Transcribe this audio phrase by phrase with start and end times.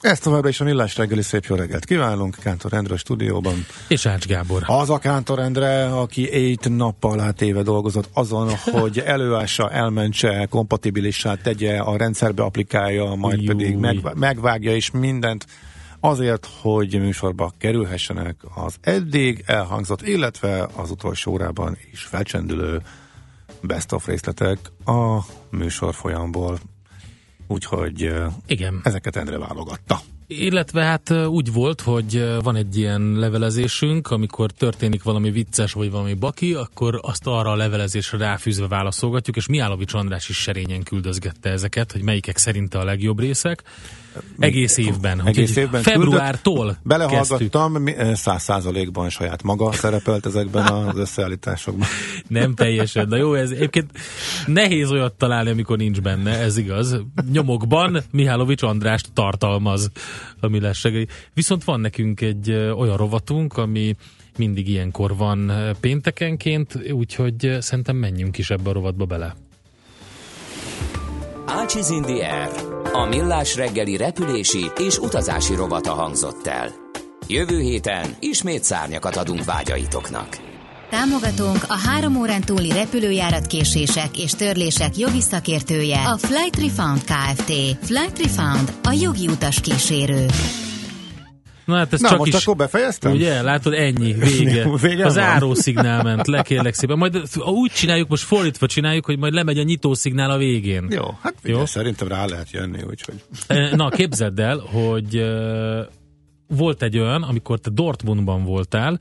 [0.00, 3.66] Ez továbbra is a Millás reggeli szép jó reggelt kívánunk, Kántor Endre a stúdióban.
[3.88, 4.62] És Ács Gábor.
[4.66, 11.78] Az a Kántor Endre, aki egy nappal átéve dolgozott azon, hogy előássa, elmentse, kompatibilissá tegye,
[11.78, 13.46] a rendszerbe applikálja, majd Júj.
[13.46, 15.46] pedig meg, megvágja is mindent
[16.00, 22.82] azért, hogy műsorba kerülhessenek az eddig elhangzott, illetve az utolsó órában is felcsendülő
[23.60, 25.18] best of részletek a
[25.50, 26.58] műsor folyamból.
[27.48, 28.14] Úgyhogy
[28.46, 28.80] Igen.
[28.82, 30.00] ezeket Endre válogatta.
[30.30, 36.14] Illetve hát úgy volt, hogy van egy ilyen levelezésünk, amikor történik valami vicces vagy valami
[36.14, 41.92] baki, akkor azt arra a levelezésre ráfűzve válaszolgatjuk, és Miálovics András is serényen küldözgette ezeket,
[41.92, 43.62] hogy melyikek szerinte a legjobb részek.
[44.38, 45.26] Egész évben.
[45.26, 46.78] Egész évben Februártól.
[46.82, 51.86] Belehallgattam, eh, száz százalékban saját maga szerepelt ezekben az összeállításokban.
[52.28, 53.08] Nem teljesen.
[53.08, 53.90] Na jó, ez egyébként
[54.46, 57.00] nehéz olyat találni, amikor nincs benne, ez igaz.
[57.32, 59.90] Nyomokban Mihálovics Andrást tartalmaz
[60.40, 61.06] a Millás reggeli.
[61.34, 63.94] Viszont van nekünk egy ö, olyan rovatunk, ami
[64.38, 69.34] mindig ilyenkor van ö, péntekenként, úgyhogy szerintem menjünk is ebbe a rovatba bele.
[71.46, 72.77] Ácsiz in the air.
[72.98, 76.68] A millás reggeli repülési és utazási rovata hangzott el.
[77.26, 80.38] Jövő héten ismét szárnyakat adunk vágyaitoknak.
[80.90, 87.52] Támogatónk a három órán túli repülőjárat késések és törlések jogi szakértője, a Flight Refund Kft.
[87.82, 90.26] Flight Refund, a jogi utas kísérő.
[91.68, 92.42] Na hát ez Na, csak most is...
[92.42, 93.12] akkor befejeztem?
[93.12, 94.68] Ugye, látod, ennyi, vége.
[94.80, 96.98] Vége az árószignál ment, le kérlek szépen.
[96.98, 100.86] Majd úgy csináljuk, most fordítva csináljuk, hogy majd lemegy a nyitószignál a végén.
[100.90, 101.66] Jó, hát figyelj, Jó.
[101.66, 103.14] szerintem rá lehet jönni, úgyhogy...
[103.76, 105.24] Na, képzeld el, hogy
[106.46, 109.00] volt egy olyan, amikor te Dortmundban voltál,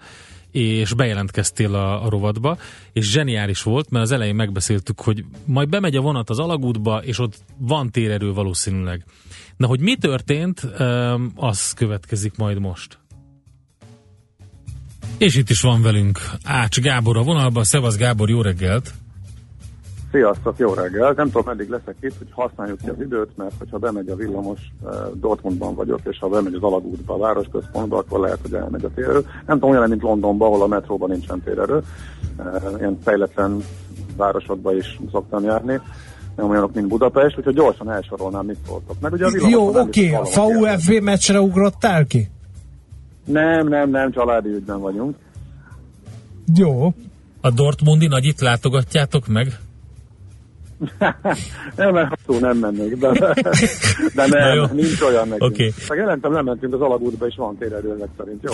[0.52, 2.58] és bejelentkeztél a, a rovatba,
[2.94, 7.20] és zseniális volt, mert az elején megbeszéltük, hogy majd bemegy a vonat az alagútba, és
[7.20, 9.06] ott van térerő valószínűleg.
[9.57, 10.59] Na, hogy mi történt,
[11.35, 12.97] az következik majd most.
[15.18, 17.63] És itt is van velünk Ács Gábor a vonalban.
[17.63, 18.94] Szevasz Gábor, jó reggelt!
[20.12, 21.13] Sziasztok, jó reggel!
[21.16, 24.59] Nem tudom, meddig leszek itt, hogy használjuk ki az időt, mert hogyha bemegy a villamos,
[25.13, 29.25] Dortmundban vagyok, és ha bemegy az alagútba, a városközpontba, akkor lehet, hogy elmegy a térerő.
[29.46, 31.84] Nem tudom, olyan, mint Londonban, ahol a metróban nincsen térerő.
[32.78, 33.63] Ilyen fejletlen
[34.17, 35.81] városokba is szoktam járni.
[36.38, 39.00] Nem olyanok, mint Budapest, úgyhogy gyorsan elsorolnám, mit szóltok.
[39.00, 42.28] Meg ugye a Jó, oké, hallom VUFV meccsre ugrottál ki?
[43.25, 45.16] Nem, nem, nem, családi ügyben vagyunk.
[46.56, 46.94] Jó.
[47.42, 49.59] A Dortmundi nagyit látogatjátok meg?
[51.76, 53.12] Nem, mert szó nem mennék, de,
[54.16, 55.52] de nem, nincs olyan nekünk.
[55.52, 55.74] Oké.
[55.88, 58.44] Meg jelentem, lementünk az alagútba, és van térerő ezek szerint.
[58.44, 58.52] Jó.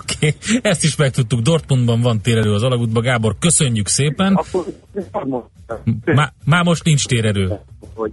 [0.00, 0.60] Oké, okay.
[0.62, 1.40] ezt is megtudtuk.
[1.40, 3.02] Dortmundban van térerő az alagútban.
[3.02, 4.34] Gábor, köszönjük szépen.
[4.34, 4.64] Akkor
[6.04, 7.58] Má, már most nincs térerő.
[7.94, 8.12] hogy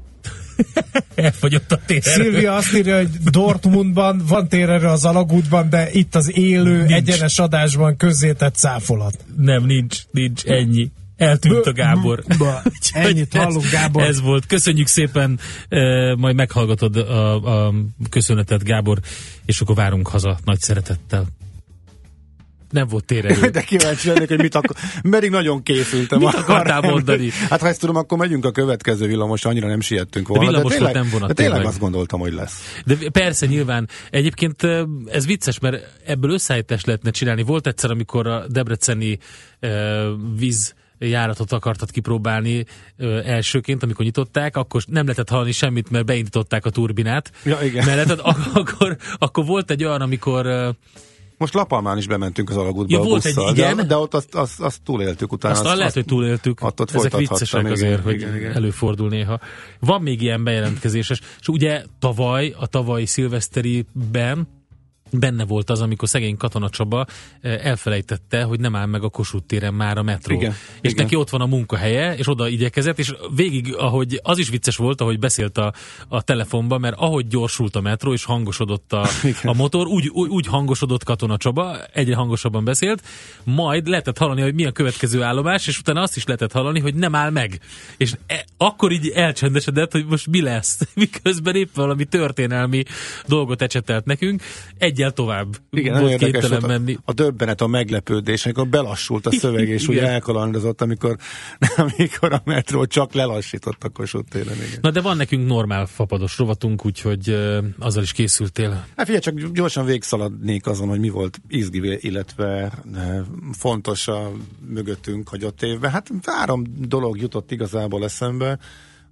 [1.15, 2.23] Elfogyott a térerő.
[2.23, 6.91] Szilvia azt írja, hogy Dortmundban van térerő az alagútban, de itt az élő, Nincs.
[6.91, 9.17] egyenes adásban közzétett cáfolat.
[9.37, 10.91] Nem, nincs, nincs, ennyi.
[11.17, 12.23] Eltűnt a Gábor.
[12.91, 14.03] Ennyit hallunk, Gábor.
[14.03, 14.45] Ez volt.
[14.45, 17.73] Köszönjük szépen, eh, majd meghallgatod a, a
[18.09, 18.99] köszönetet, Gábor,
[19.45, 21.25] és akkor várunk haza nagy szeretettel.
[22.73, 23.49] Nem volt térerő.
[23.49, 24.75] De kíváncsi lennék, hogy mit akar...
[25.09, 26.19] Pedig nagyon készültem.
[26.19, 27.29] Mit akartál mondani?
[27.49, 30.45] Hát ha ezt tudom, akkor megyünk a következő villamosra, annyira nem siettünk volna.
[30.45, 31.73] villamos volt, tényleg, nem vonat, de tényleg tényleg.
[31.73, 32.81] azt gondoltam, hogy lesz.
[32.85, 33.89] De persze, nyilván.
[34.09, 37.43] Egyébként eh, ez vicces, mert ebből összeállítást lehetne csinálni.
[37.43, 39.19] Volt egyszer, amikor a debreceni
[39.59, 39.71] eh,
[40.37, 40.73] víz
[41.07, 42.65] járatot akartad kipróbálni
[42.97, 47.31] ö, elsőként, amikor nyitották, akkor nem lehetett hallani semmit, mert beindították a turbinát.
[47.45, 47.85] Ja, igen.
[47.85, 50.69] Melletted, ak- akkor, akkor volt egy olyan, amikor ö,
[51.37, 53.75] Most Lapalmán is bementünk az alagútba Ja, a volt egy- busszal, igen.
[53.75, 55.53] de, de ott azt, azt, azt túléltük utána.
[55.53, 56.61] Azt, azt, lehet, hogy túléltük.
[56.63, 58.51] ott- ott Ezek viccesek igen, azért, hogy igen, igen.
[58.53, 59.39] előfordul néha.
[59.79, 64.47] Van még ilyen bejelentkezéses, és ugye tavaly, a tavalyi szilveszteriben
[65.19, 67.05] benne volt az, amikor szegény Katona Csaba
[67.41, 70.35] elfelejtette, hogy nem áll meg a Kossuth téren már a metró.
[70.35, 71.03] Igen, és igen.
[71.03, 75.01] neki ott van a munkahelye, és oda igyekezett, és végig, ahogy az is vicces volt,
[75.01, 75.73] ahogy beszélt a,
[76.07, 79.07] a telefonba, mert ahogy gyorsult a metró, és hangosodott a,
[79.43, 83.03] a motor, úgy, úgy, úgy hangosodott Katona Csaba, egyre hangosabban beszélt,
[83.43, 86.95] majd lehetett hallani, hogy mi a következő állomás, és utána azt is lehetett hallani, hogy
[86.95, 87.59] nem áll meg.
[87.97, 92.83] És e, akkor így elcsendesedett, hogy most mi lesz, miközben épp valami történelmi
[93.27, 94.41] dolgot ecsetelt nekünk.
[95.03, 95.55] Egyel tovább.
[95.69, 96.93] Igen, volt érdekes volt menni.
[96.93, 101.17] a, a döbbenet, a meglepődés, amikor belassult a szöveg, és úgy elkalandozott, amikor,
[101.75, 104.55] amikor a metró csak lelassított a Kossuth téren.
[104.55, 104.79] Igen.
[104.81, 108.69] Na de van nekünk normál fapados rovatunk, úgyhogy ö, azzal is készültél.
[108.95, 113.19] Hát figyelj, csak gyorsan végszaladnék azon, hogy mi volt izgi, illetve eh,
[113.51, 114.31] fontos a
[114.67, 115.91] mögöttünk hagyott évben.
[115.91, 118.59] Hát három dolog jutott igazából eszembe,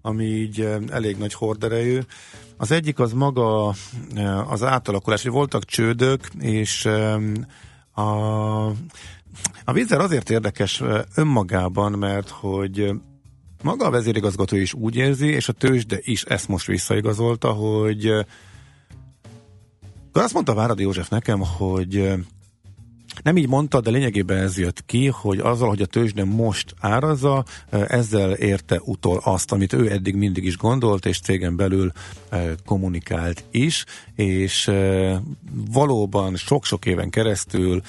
[0.02, 2.00] ami így eh, elég nagy horderejű.
[2.62, 3.74] Az egyik az maga
[4.16, 7.16] eh, az átalakulás, hogy voltak csődök, és eh,
[7.92, 8.66] a,
[9.66, 12.92] a vízer azért érdekes eh, önmagában, mert hogy
[13.64, 18.08] maga a vezérigazgató is úgy érzi, és a tőzsde is ezt most visszaigazolta, hogy
[20.08, 22.14] akkor azt mondta Váradi József nekem, hogy
[23.24, 27.46] nem így mondta, de lényegében ez jött ki, hogy azzal, hogy a tőzsde most árazza,
[27.70, 31.92] ezzel érte utol azt, amit ő eddig mindig is gondolt, és cégen belül
[32.66, 33.86] kommunikált is,
[34.16, 34.72] és
[35.72, 37.82] valóban sok-sok éven keresztül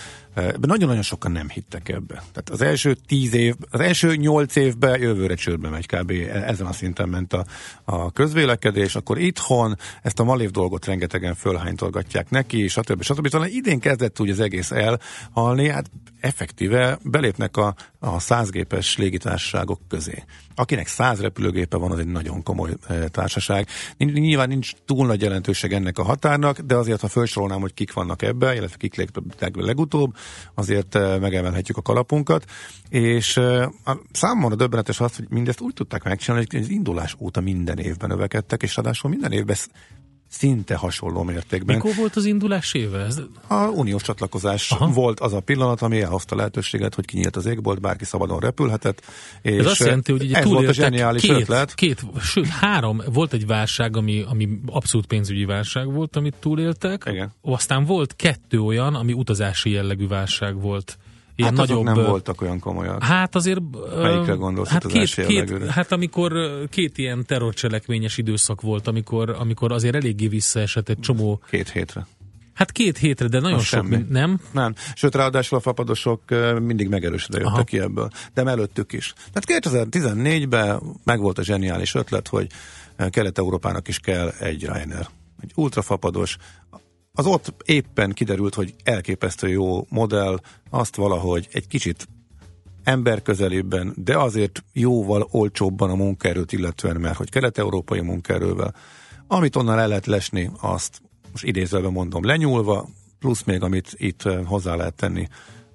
[0.60, 2.14] nagyon-nagyon sokan nem hittek ebbe.
[2.14, 6.10] Tehát az első tíz év, az első nyolc évben jövőre csődbe megy kb.
[6.10, 7.44] E- ezen a szinten ment a,
[7.84, 13.02] a közvélekedés, akkor itthon ezt a malév dolgot rengetegen fölhánytolgatják neki, stb.
[13.02, 13.28] stb.
[13.28, 15.90] Talán idén kezdett úgy az egész elhalni, hát
[16.20, 20.24] effektíve belépnek a, a százgépes légitársaságok közé.
[20.54, 23.69] Akinek száz repülőgépe van, az egy nagyon komoly e, társaság.
[23.96, 27.93] Ny- Nyilván nincs túl nagy jelentőség ennek a határnak, de azért, ha felsorolnám, hogy kik
[27.93, 30.14] vannak ebbe, illetve kik léptek legutóbb,
[30.54, 32.44] azért e, megemelhetjük a kalapunkat.
[32.88, 37.40] És e, a számomra döbbenetes az, hogy mindezt úgy tudták megcsinálni, hogy az indulás óta
[37.40, 39.56] minden évben növekedtek, és ráadásul minden évben
[40.32, 41.76] szinte hasonló mértékben.
[41.76, 42.99] Mikor volt az indulás éve?
[42.99, 44.87] Ez, A uniós csatlakozás Aha.
[44.87, 49.02] Volt az a pillanat, ami elhozta lehetőséget, hogy kinyílt az égbolt, bárki szabadon repülhetett.
[49.43, 51.75] És ez azt jelenti, hogy ugye ez volt a zseniális két, ötlet.
[51.75, 57.02] két, sőt három, volt egy válság, ami, ami abszolút pénzügyi válság volt, amit túléltek.
[57.11, 57.32] Igen.
[57.40, 60.99] Aztán volt kettő olyan, ami utazási jellegű válság volt.
[61.37, 63.02] Ilyen hát nagyobb, nem voltak olyan komolyak.
[63.02, 63.61] Hát azért...
[64.02, 65.73] Melyikre gondolsz hát két, utazási két, jellegűre?
[65.73, 66.32] hát amikor
[66.70, 72.06] két ilyen terrorcselekményes időszak volt, amikor, amikor azért eléggé visszaesett egy csomó, Két hétre.
[72.55, 74.05] hát két hétre, de nagyon Az sok, semmi.
[74.08, 74.40] nem?
[74.50, 74.75] Nem.
[74.94, 76.20] Sőt, ráadásul a fapadosok
[76.61, 77.64] mindig megerősödve jöttek Aha.
[77.64, 78.11] ki ebből.
[78.34, 79.12] De előttük is.
[79.32, 82.46] Tehát 2014-ben megvolt a zseniális ötlet, hogy
[83.11, 85.08] Kelet-Európának is kell egy Ryanair.
[85.40, 86.37] Egy ultrafapados.
[87.14, 92.08] Az ott éppen kiderült, hogy elképesztő jó modell, azt valahogy egy kicsit
[92.84, 98.74] emberközelébben, de azért jóval olcsóbban a munkaerőt illetően, mert hogy kelet-európai munkaerővel,
[99.26, 102.88] amit onnan el lehet lesni, azt most idézőben mondom lenyúlva,
[103.18, 105.28] plusz még amit itt eh, hozzá lehet tenni,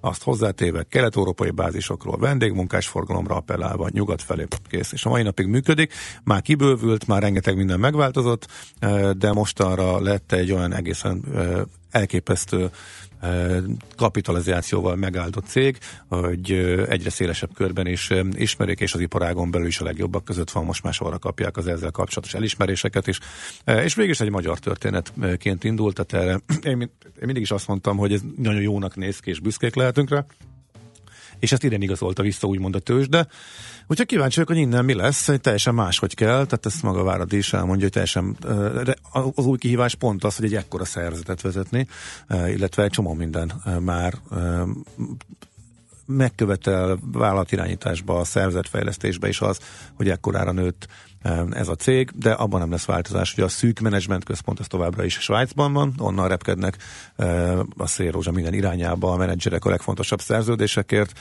[0.08, 4.92] azt hozzátéve kelet-európai bázisokról vendégmunkás forgalomra appellálva nyugat felé kész.
[4.92, 5.94] És a mai napig működik,
[6.24, 8.48] már kibővült, már rengeteg minden megváltozott,
[9.18, 11.24] de mostanra lett egy olyan egészen
[11.92, 12.70] elképesztő
[13.96, 15.78] kapitalizációval megáldott cég,
[16.08, 16.52] hogy
[16.90, 20.84] egyre szélesebb körben is ismerik, és az iparágon belül is a legjobbak között van, most
[20.84, 23.20] már sorra kapják az ezzel kapcsolatos elismeréseket is.
[23.66, 26.40] És végig is egy magyar történetként indult, tehát erre
[26.72, 30.26] én mindig is azt mondtam, hogy ez nagyon jónak néz ki, és büszkék lehetünk rá
[31.40, 33.28] és ezt idén igazolta vissza úgymond a tőzsde.
[33.88, 37.38] Úgyhogy kíváncsi vagyok, hogy innen mi lesz, hogy teljesen máshogy kell, tehát ezt maga Váradi
[37.38, 38.36] is elmondja, hogy teljesen
[38.84, 41.88] de az új kihívás pont az, hogy egy ekkora szervezetet vezetni,
[42.28, 44.14] ö, illetve egy csomó minden ö, már
[46.08, 49.60] megkövetel vállalatirányításba, a szervezetfejlesztésbe is az,
[49.94, 50.88] hogy ekkorára nőtt
[51.52, 55.04] ez a cég, de abban nem lesz változás, hogy a szűk menedzsment központ az továbbra
[55.04, 56.78] is Svájcban van, onnan repkednek
[57.78, 61.12] a szélrózsa minden irányába, a menedzserek a legfontosabb szerződésekért.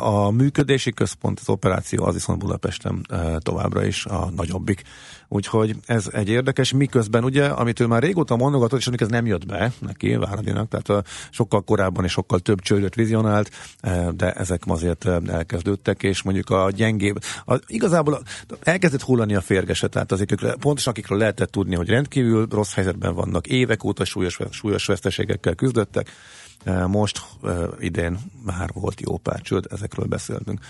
[0.00, 3.06] A működési központ, az operáció az viszont Budapesten
[3.38, 4.82] továbbra is a nagyobbik.
[5.32, 9.26] Úgyhogy ez egy érdekes, miközben ugye, amit ő már régóta mondogatott, és amikor ez nem
[9.26, 13.50] jött be neki, Váradinak, tehát sokkal korábban és sokkal több csődöt vizionált,
[14.16, 18.22] de ezek azért elkezdődtek, és mondjuk a gyengébb, a, igazából
[18.62, 23.46] elkezdett hullani a férgese, tehát akikről- pontosan akikről lehetett tudni, hogy rendkívül rossz helyzetben vannak,
[23.46, 26.10] évek óta súlyos, súlyos veszteségekkel küzdöttek,
[26.86, 27.22] most
[27.78, 30.60] idén már volt jó pár csőd, ezekről beszéltünk.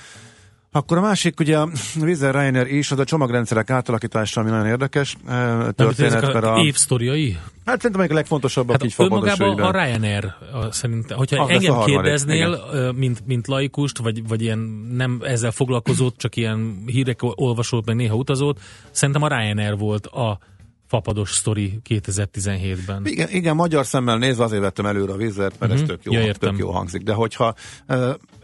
[0.73, 1.69] Akkor a másik, ugye a
[2.01, 6.55] Vizer Ryanair is, az a csomagrendszerek átalakítása, ami nagyon érdekes eh, ezek történet, mert a
[6.55, 7.39] a, évsztoriai?
[7.65, 9.67] hát szerintem egyik a legfontosabbak Hát így ügyben.
[9.67, 12.61] a Ryanair, a, szerintem, hogyha Az lesz a engem harmadik, kérdeznél,
[12.97, 14.59] mint, mint laikust, vagy, vagy ilyen
[14.93, 18.61] nem ezzel foglalkozót, csak ilyen hírek olvasót, meg néha utazót,
[18.91, 20.39] szerintem a Ryanair volt a
[20.87, 23.07] fapados sztori 2017-ben.
[23.07, 25.83] Igen, igen, magyar szemmel nézve azért vettem előre a vizet, mert Mhm.
[25.83, 26.51] ez tök jó, Ja, értem.
[26.51, 27.03] tök jó hangzik.
[27.03, 27.55] De hogyha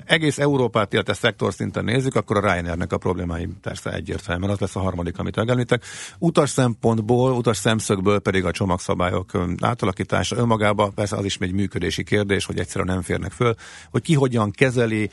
[0.07, 4.77] egész Európát, illetve szektor szinten nézzük, akkor a Ryanairnek a problémái persze egyértelműen, az lesz
[4.77, 5.85] a harmadik, amit megemlítek.
[6.19, 12.45] Utas szempontból, utas szemszögből pedig a csomagszabályok átalakítása önmagában, persze az is egy működési kérdés,
[12.45, 13.55] hogy egyszerűen nem férnek föl,
[13.91, 15.11] hogy ki hogyan kezeli,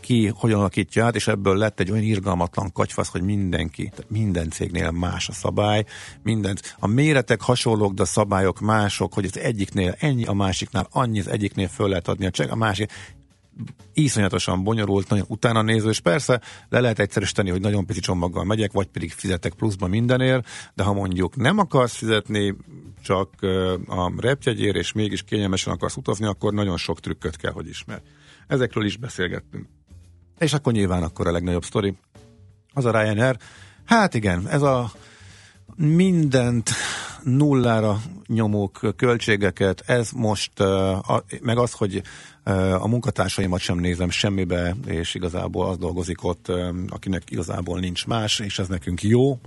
[0.00, 4.90] ki hogyan alakítja át, és ebből lett egy olyan irgalmatlan katyfasz, hogy mindenki, minden cégnél
[4.90, 5.84] más a szabály,
[6.22, 6.76] mindent.
[6.78, 11.28] A méretek hasonlók, de a szabályok mások, hogy az egyiknél ennyi, a másiknál annyi, az
[11.28, 12.90] egyiknél föl lehet adni a csek, a másik
[13.92, 18.72] iszonyatosan bonyolult, nagyon utána néző, és persze le lehet egyszerűsíteni, hogy nagyon pici csomaggal megyek,
[18.72, 22.56] vagy pedig fizetek pluszba mindenért, de ha mondjuk nem akarsz fizetni
[23.02, 23.30] csak
[23.86, 28.02] a repjegyér, és mégis kényelmesen akarsz utazni, akkor nagyon sok trükköt kell, hogy ismer.
[28.46, 29.66] Ezekről is beszélgettünk.
[30.38, 31.96] És akkor nyilván akkor a legnagyobb sztori,
[32.72, 33.36] az a Ryanair.
[33.84, 34.92] Hát igen, ez a
[35.76, 36.70] mindent
[37.24, 40.52] nullára nyomók költségeket, ez most,
[41.40, 42.02] meg az, hogy
[42.78, 46.52] a munkatársaimat sem nézem semmibe, és igazából az dolgozik ott,
[46.88, 49.40] akinek igazából nincs más, és ez nekünk jó.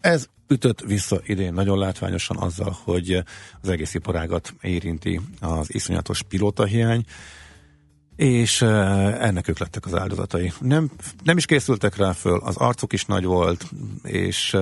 [0.00, 3.22] Ez ütött vissza idén nagyon látványosan azzal, hogy
[3.60, 7.04] az egész iparágat érinti az iszonyatos pilótahiány,
[8.16, 10.52] és ennek ők lettek az áldozatai.
[10.60, 10.90] Nem,
[11.24, 13.70] nem is készültek rá föl, az arcuk is nagy volt,
[14.02, 14.56] és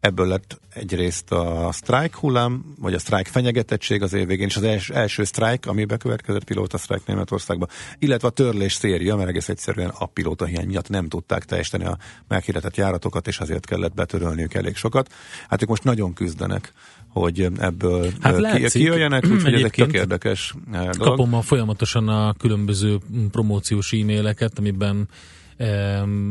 [0.00, 4.62] Ebből lett egyrészt a strike hullám, vagy a strike fenyegetettség az év végén, és az
[4.62, 9.92] els, első strike, ami bekövetkezett pilóta strike Németországban, illetve a törlés széria, mert egész egyszerűen
[9.98, 14.76] a pilóta hiány miatt nem tudták teljesíteni a meghirdetett járatokat, és azért kellett betörölniük elég
[14.76, 15.12] sokat.
[15.48, 16.72] Hát ők most nagyon küzdenek
[17.12, 20.96] hogy ebből hát ki, kijöjjenek, úgyhogy ezek érdekes dolog.
[20.98, 22.98] Kapom a folyamatosan a különböző
[23.30, 25.08] promóciós e-maileket, amiben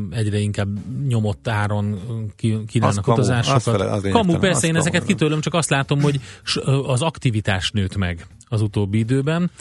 [0.09, 0.67] egyre inkább
[1.07, 1.99] nyomott áron
[2.67, 3.61] kínálnak kamu, utazásokat.
[3.61, 6.19] Fele, az kamu, persze, én ezeket kitőlöm, csak azt látom, hogy
[6.85, 9.51] az aktivitás nőtt meg az utóbbi időben.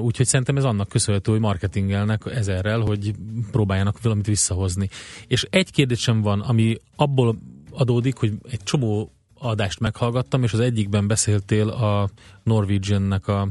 [0.00, 3.14] Úgyhogy szerintem ez annak köszönhető, hogy marketingelnek ezerrel, hogy
[3.50, 4.88] próbáljanak valamit visszahozni.
[5.26, 7.36] És egy kérdés sem van, ami abból
[7.70, 12.10] adódik, hogy egy csomó adást meghallgattam, és az egyikben beszéltél a
[12.42, 13.48] Norwegiannek a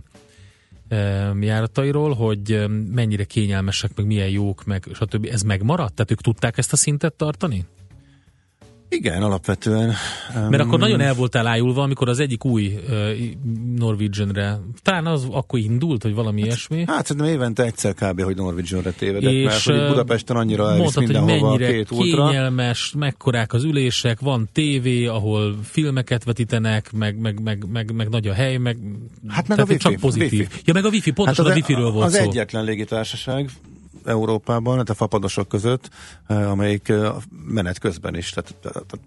[1.40, 5.28] járatairól, hogy mennyire kényelmesek, meg milyen jók, meg stb.
[5.32, 5.94] Ez megmaradt?
[5.94, 7.66] Tehát ők tudták ezt a szintet tartani?
[8.94, 9.94] Igen, alapvetően.
[10.50, 13.10] Mert akkor nagyon el voltál ájulva, amikor az egyik új uh,
[13.76, 16.84] Norwegianre, talán az akkor indult, hogy valami hát, ilyesmi.
[16.88, 18.22] Hát szerintem évente egyszer kb.
[18.22, 22.28] hogy Norwegianre tévedek, és mert hogy Budapesten annyira elvisz mondtad, mindenhova hogy mennyire két ultra.
[22.28, 28.28] kényelmes, mekkorák az ülések, van tévé, ahol filmeket vetítenek, meg, meg, meg, meg, meg nagy
[28.28, 28.78] a hely, meg,
[29.28, 30.40] hát meg a wifi, csak pozitív.
[30.40, 30.62] Wifi.
[30.66, 32.20] Ja, meg a wifi, pontosan hát az, a wifi-ről volt az szó.
[32.22, 33.50] Az egyetlen légitársaság,
[34.06, 35.90] Európában, hát a fapadosok között,
[36.28, 37.14] eh, amelyik eh,
[37.46, 39.00] menet közben is, tehát, tehát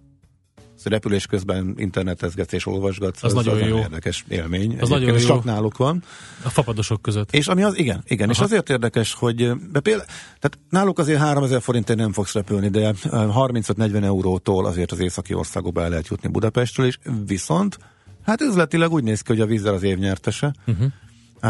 [0.84, 3.78] repülés közben internetezgetsz és olvasgatsz, az, az nagyon az jó.
[3.78, 4.80] érdekes élmény.
[4.80, 5.26] Az nagyon jó.
[5.26, 6.02] Csak náluk van.
[6.42, 7.32] A fapadosok között.
[7.32, 8.38] És ami az, igen, igen, Aha.
[8.38, 9.36] és azért érdekes, hogy
[9.72, 10.06] de például,
[10.38, 15.82] tehát náluk azért 3000 forintért nem fogsz repülni, de 35-40 eurótól azért az északi országokba
[15.82, 17.78] el lehet jutni Budapestről is, viszont
[18.22, 20.54] hát üzletileg úgy néz ki, hogy a vízzel az év nyertese.
[20.66, 20.92] Uh-huh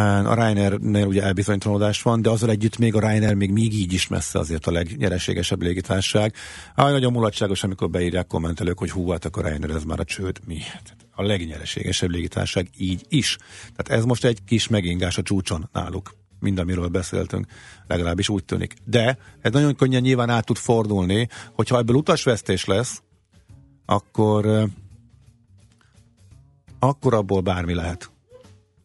[0.00, 4.08] a Ryanair-nél ugye elbizonytalanodás van, de azzal együtt még a Ryanair még még így is
[4.08, 6.34] messze azért a legnyereségesebb légitárság.
[6.74, 10.40] Ah, nagyon mulatságos, amikor beírják kommentelők, hogy hú, hát akkor Ryanair ez már a csőd.
[10.46, 10.60] Mi?
[10.60, 13.36] Hát a legnyereségesebb légitárság így is.
[13.76, 17.46] Tehát ez most egy kis megingás a csúcson náluk mind amiről beszéltünk,
[17.86, 18.74] legalábbis úgy tűnik.
[18.84, 23.02] De ez nagyon könnyen nyilván át tud fordulni, hogyha ebből utasvesztés lesz,
[23.86, 24.68] akkor
[26.78, 28.13] akkor abból bármi lehet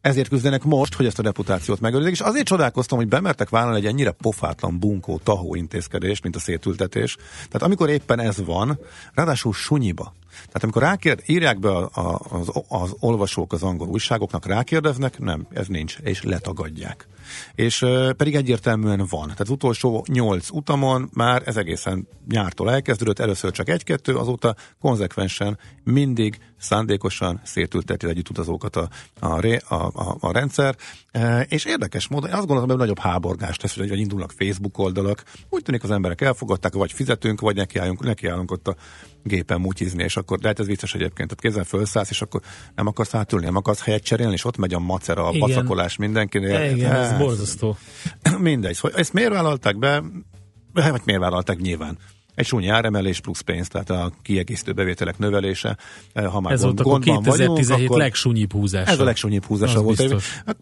[0.01, 3.86] ezért küzdenek most, hogy ezt a reputációt megőrizik, és azért csodálkoztam, hogy bemertek vállalni egy
[3.86, 7.15] ennyire pofátlan, bunkó, tahó intézkedést, mint a szétültetés.
[7.36, 8.79] Tehát amikor éppen ez van,
[9.13, 10.13] ráadásul sunyiba.
[10.32, 15.48] Tehát amikor rákérd, írják be a, a, az, az olvasók az angol újságoknak, rákérdeznek, nem,
[15.53, 17.08] ez nincs, és letagadják.
[17.56, 17.86] És
[18.18, 19.24] pedig egyértelműen van.
[19.24, 25.58] Tehát az utolsó nyolc utamon már ez egészen nyártól elkezdődött, először csak egy-kettő, azóta konzekvensen
[25.84, 30.76] mindig szándékosan szétülteti együtt utazókat a, a, a, a, a rendszer,
[31.48, 35.84] és érdekes módon, azt gondolom, hogy nagyobb háborgást tesz, hogy indulnak Facebook oldalak, úgy tűnik
[35.84, 38.75] az emberek elfogadták, vagy fizetünk, vagy nekiállunk, nekiállunk ott a
[39.24, 42.42] gépen mutyizni, és akkor, de hát ez vicces egyébként, tehát kézzel felszállsz, és akkor
[42.75, 45.39] nem akarsz átülni, nem akarsz helyet cserélni, és ott megy a macera, a Igen.
[45.39, 46.75] bacakolás mindenkinél.
[46.75, 47.78] Igen, ez borzasztó.
[48.38, 50.04] Mindegy, hogy ezt miért vállalták be?
[50.74, 51.98] Hát miért vállalták nyilván?
[52.39, 55.78] egy súnyi áremelés plusz pénz, tehát a kiegészítő bevételek növelése.
[56.13, 58.92] Ha már ez gond, volt a 2017 vagyunk, legsúnyibb húzása.
[58.92, 60.24] Ez a legsúnyibb húzása volt.
[60.46, 60.58] Hát,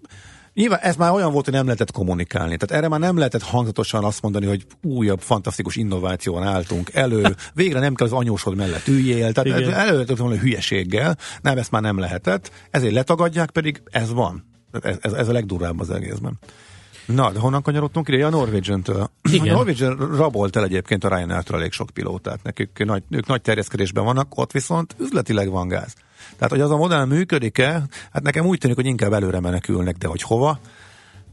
[0.58, 2.58] Nyilván ez már olyan volt, hogy nem lehetett kommunikálni.
[2.58, 7.36] Tehát erre már nem lehetett hangzatosan azt mondani, hogy újabb, fantasztikus innovációan álltunk elő.
[7.54, 9.32] Végre nem kell az anyósod mellett üljél.
[9.32, 9.74] Tehát Igen.
[9.74, 11.18] elő lehetett volna hülyeséggel.
[11.42, 12.52] Nem, ezt már nem lehetett.
[12.72, 14.46] Ezért letagadják, pedig ez van.
[14.82, 16.40] Ez, ez, ez a legdurvább az egészben.
[17.06, 18.26] Na, de honnan kanyarodtunk ide?
[18.26, 19.10] A Norwegian-től.
[19.32, 19.54] Igen.
[19.54, 22.44] A Norwegian rabolt el egyébként a Ryanair-től elég sok pilótát.
[22.44, 25.94] Nekik nagy, ők nagy terjeszkedésben vannak, ott viszont üzletileg van gáz.
[26.36, 30.08] Tehát, hogy az a modell működik-e, hát nekem úgy tűnik, hogy inkább előre menekülnek, de
[30.08, 30.60] hogy hova?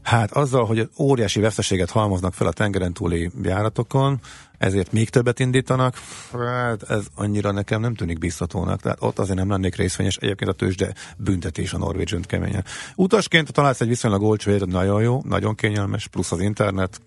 [0.05, 4.19] Hát azzal, hogy óriási veszteséget halmoznak fel a tengeren túli járatokon,
[4.57, 5.95] ezért még többet indítanak,
[6.31, 10.53] hát ez annyira nekem nem tűnik biztatónak, tehát ott azért nem lennék részvényes, egyébként a
[10.53, 12.63] tőzsde büntetés a Norwegian keményen.
[12.95, 17.01] Utasként találsz egy viszonylag olcsó éred, nagyon jó, nagyon kényelmes, plusz az internet,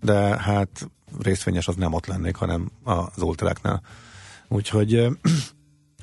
[0.00, 0.90] de hát
[1.22, 3.82] részvényes az nem ott lennék, hanem az ultráknál.
[4.48, 5.08] Úgyhogy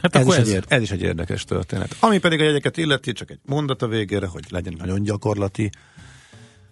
[0.01, 1.95] Hát ez akkor is, ez, egy, ez is egy érdekes történet.
[1.99, 5.69] Ami pedig a jegyeket illeti, csak egy mondat a végére, hogy legyen nagyon gyakorlati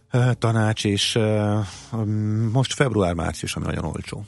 [0.09, 1.17] eh, tanács, és
[1.95, 4.25] mm, most február-március, ami nagyon olcsó.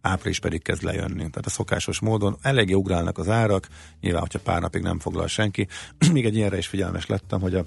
[0.00, 1.16] Április pedig kezd lejönni.
[1.16, 3.68] Tehát a szokásos módon eléggé ugrálnak az árak,
[4.00, 5.68] nyilván, hogyha pár napig nem foglal senki.
[6.12, 7.66] Még egy ilyenre is figyelmes lettem, hogy a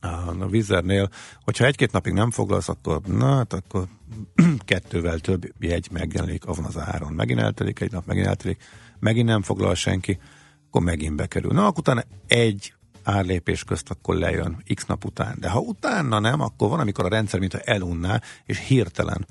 [0.00, 1.08] a Vizernél,
[1.44, 3.86] hogyha egy-két napig nem foglalsz, akkor na, hát akkor
[4.64, 7.12] kettővel több jegy megjelenik azon az áron.
[7.12, 8.62] Megint eltelik egy nap, megint eltelik,
[9.00, 10.18] megint nem foglal senki,
[10.66, 11.52] akkor megint bekerül.
[11.52, 15.36] Na, akkor utána egy árlépés közt akkor lejön x nap után.
[15.40, 19.26] De ha utána nem, akkor van, amikor a rendszer mintha elunná, és hirtelen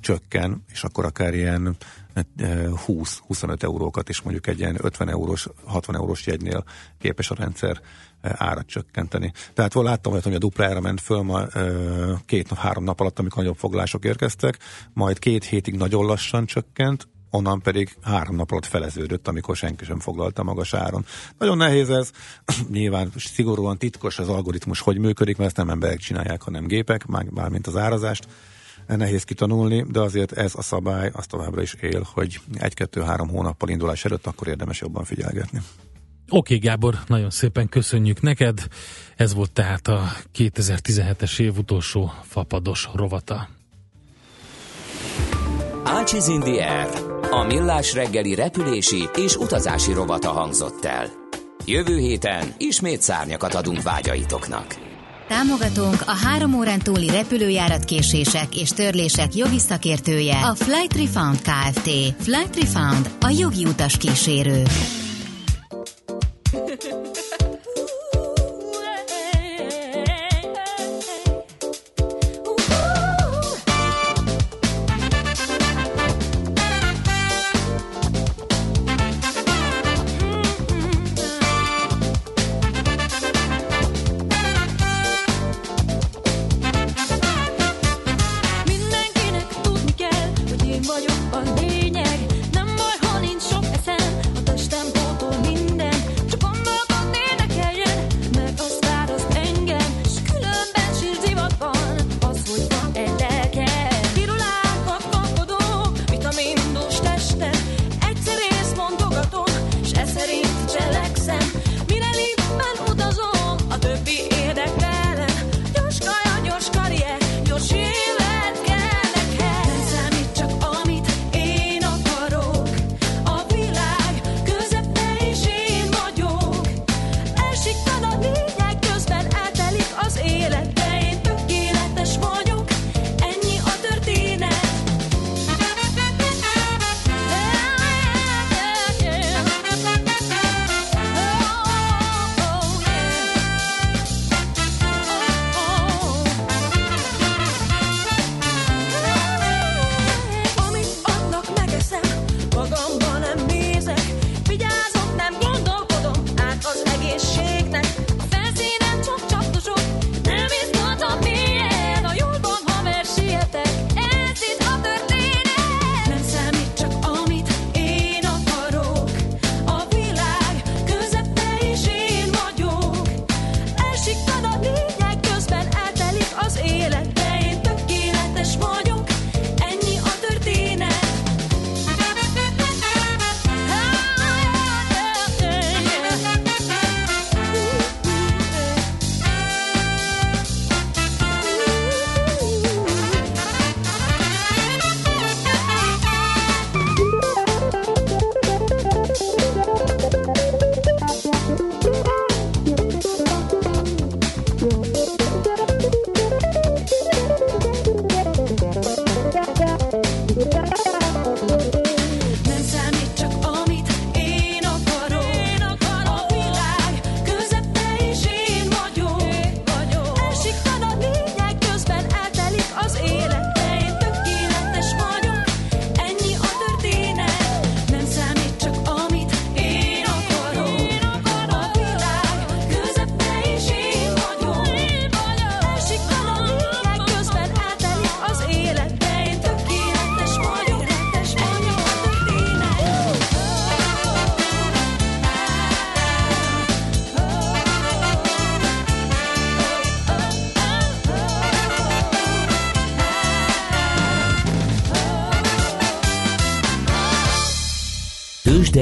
[0.00, 1.76] csökken, és akkor akár ilyen
[2.12, 2.24] eh,
[2.86, 6.64] 20-25 eurókat is mondjuk egy ilyen 50 eurós, 60 eurós jegynél
[6.98, 7.80] képes a rendszer
[8.20, 9.32] eh, árat csökkenteni.
[9.54, 11.72] Tehát vol láttam olyat, hogy a duplára ment föl ma eh,
[12.26, 14.58] két nap, három nap alatt, amikor nagyobb foglások érkeztek,
[14.92, 20.00] majd két hétig nagyon lassan csökkent, onnan pedig három nap alatt feleződött, amikor senki sem
[20.00, 21.04] foglalta magas áron.
[21.38, 22.10] Nagyon nehéz ez,
[22.70, 27.30] nyilván szigorúan titkos az algoritmus, hogy működik, mert ezt nem emberek csinálják, hanem gépek, már-
[27.30, 28.28] mármint az árazást
[28.86, 34.04] nehéz kitanulni, de azért ez a szabály az továbbra is él, hogy egy-kettő-három hónappal indulás
[34.04, 35.60] előtt akkor érdemes jobban figyelgetni.
[36.30, 38.66] Oké, Gábor, nagyon szépen köszönjük neked.
[39.16, 43.48] Ez volt tehát a 2017-es év utolsó fapados rovata.
[45.84, 51.06] Ácsiz in the Air, a millás reggeli repülési és utazási rovata hangzott el.
[51.64, 54.74] Jövő héten ismét szárnyakat adunk vágyaitoknak.
[55.28, 61.90] Támogatónk a három órán túli repülőjárat késések és törlések jogi szakértője, a Flight Refund Kft.
[62.18, 64.62] Flight Refund, a jogi utas kísérő.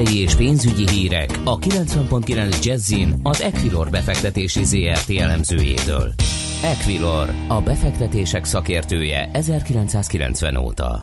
[0.06, 6.12] Tőzsdei és pénzügyi hírek a 90.9 Jazzin az Equilor befektetési ZRT elemzőjétől.
[6.64, 11.02] Equilor, a befektetések szakértője 1990 óta.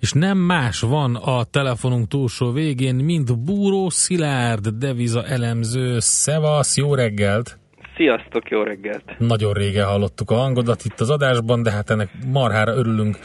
[0.00, 5.98] És nem más van a telefonunk túlsó végén, mint Búró Szilárd, deviza elemző.
[5.98, 7.58] Szevasz, jó reggelt!
[7.96, 9.18] Sziasztok, jó reggelt!
[9.18, 13.18] Nagyon régen hallottuk a hangodat itt az adásban, de hát ennek marhára örülünk.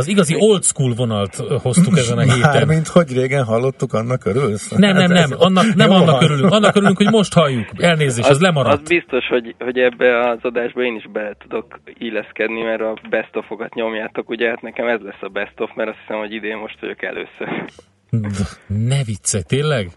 [0.00, 2.40] Az igazi old school vonalt hoztuk ezen a héten.
[2.40, 4.70] Mármint, hogy régen hallottuk, annak örülsz?
[4.70, 6.22] Nem, nem, nem, annak, nem Jó annak van.
[6.22, 7.68] örülünk, annak örülünk, hogy most halljuk.
[7.76, 8.80] Elnézést, az, lemaradt.
[8.82, 13.36] Az biztos, hogy, hogy ebbe az adásba én is bele tudok illeszkedni, mert a best
[13.36, 16.56] of-okat nyomjátok, ugye hát nekem ez lesz a best of, mert azt hiszem, hogy idén
[16.56, 17.48] most vagyok először.
[18.66, 19.90] Ne viccelj, tényleg?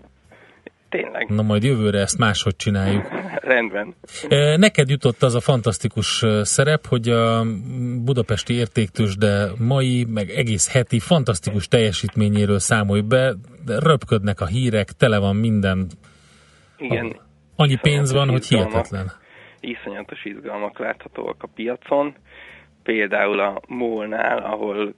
[0.89, 3.07] Tényleg, Na majd jövőre ezt máshogy csináljuk.
[3.41, 3.95] rendben.
[4.29, 7.45] E, Neked jutott az a fantasztikus e, szerep, hogy a
[8.03, 13.33] budapesti értéktősde mai, meg egész heti fantasztikus teljesítményéről számolj be,
[13.65, 15.87] de röpködnek a hírek, tele van minden,
[16.77, 17.15] Igen,
[17.55, 19.11] annyi pénz van, hogy hihetetlen.
[19.59, 22.15] iszonyatos izgalmak láthatóak a piacon.
[22.83, 24.93] Például a MOL-nál, ahol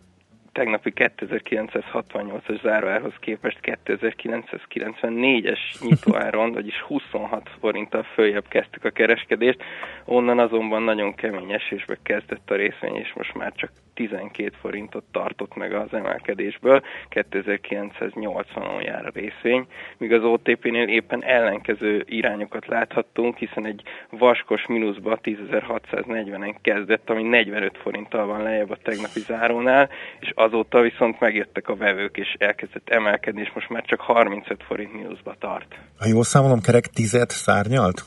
[0.51, 9.63] tegnapi 2968-as záróárhoz képest 2994-es nyitóáron, vagyis 26 forinttal följebb kezdtük a kereskedést,
[10.05, 15.55] onnan azonban nagyon kemény esésbe kezdett a részvény, és most már csak 12 forintot tartott
[15.55, 23.65] meg az emelkedésből, 2980-on jár a részvény, míg az OTP-nél éppen ellenkező irányokat láthattunk, hiszen
[23.65, 30.81] egy vaskos mínuszba 10.640-en kezdett, ami 45 forinttal van lejjebb a tegnapi zárónál, és azóta
[30.81, 35.75] viszont megjöttek a vevők, és elkezdett emelkedni, és most már csak 35 forint mínuszba tart.
[35.99, 38.03] Ha jól számolom, kerek tizet szárnyalt?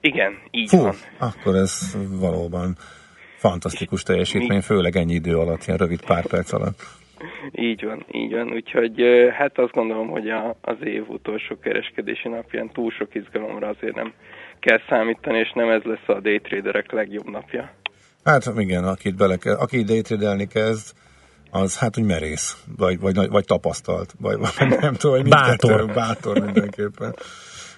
[0.00, 0.94] Igen, így Fú, van.
[1.18, 2.76] akkor ez valóban
[3.36, 6.82] fantasztikus teljesítmény, főleg ennyi idő alatt, ilyen rövid pár perc alatt.
[7.52, 8.52] Így van, így van.
[8.52, 9.02] Úgyhogy
[9.38, 14.12] hát azt gondolom, hogy a, az év utolsó kereskedési napján túl sok izgalomra azért nem
[14.60, 17.70] kell számítani, és nem ez lesz a daytraderek legjobb napja.
[18.24, 20.96] Hát igen, akit bele aki daytradelni kezd,
[21.50, 25.86] az hát úgy merész, vagy, vagy, vagy tapasztalt, vagy, vagy nem tudom, hogy Bátor.
[25.86, 27.14] bátor mindenképpen.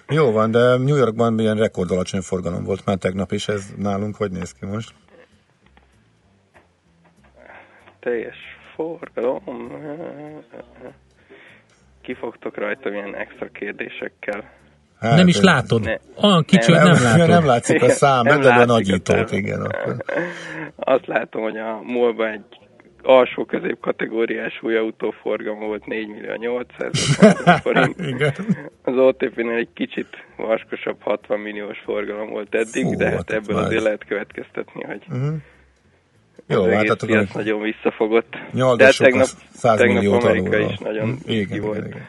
[0.09, 4.15] Jó van, de New Yorkban ilyen rekord alacsony forgalom volt már tegnap is, ez nálunk
[4.15, 4.93] hogy néz ki most?
[7.99, 8.37] Teljes
[8.75, 9.71] forgalom.
[12.01, 14.43] Kifogtok rajta ilyen extra kérdésekkel.
[14.99, 15.81] Hát, Nem is látod.
[15.83, 15.95] Ne.
[16.23, 17.27] Olyan kicsi, hogy Nem, nem látod.
[17.27, 19.61] nem látszik a szám, Nem de a látszik a nagyítót, igen.
[19.61, 19.95] Akkor.
[20.75, 22.60] Azt látom, hogy a MOL-ban egy
[23.03, 27.15] alsó közép kategóriás új autóforgalma volt 4 millió 800
[27.63, 27.99] forint.
[27.99, 28.33] igen.
[28.83, 33.55] Az OTP-nél egy kicsit vaskosabb 60 milliós forgalom volt eddig, Fú, de hát hát ebből
[33.55, 35.33] már azért lehet következtetni, hogy Uh-huh.
[36.47, 38.31] Jó, az hát egész akkor nagyon visszafogott.
[38.77, 41.17] De hát tegnap, a 100 tegnap Amerika is nagyon Mhm.
[41.29, 41.85] igen, igen, volt.
[41.87, 42.05] igen.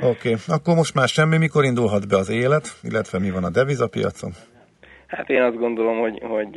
[0.00, 4.32] Oké, akkor most már semmi, mikor indulhat be az élet, illetve mi van a devizapiacon?
[5.08, 6.56] Hát én azt gondolom, hogy, hogy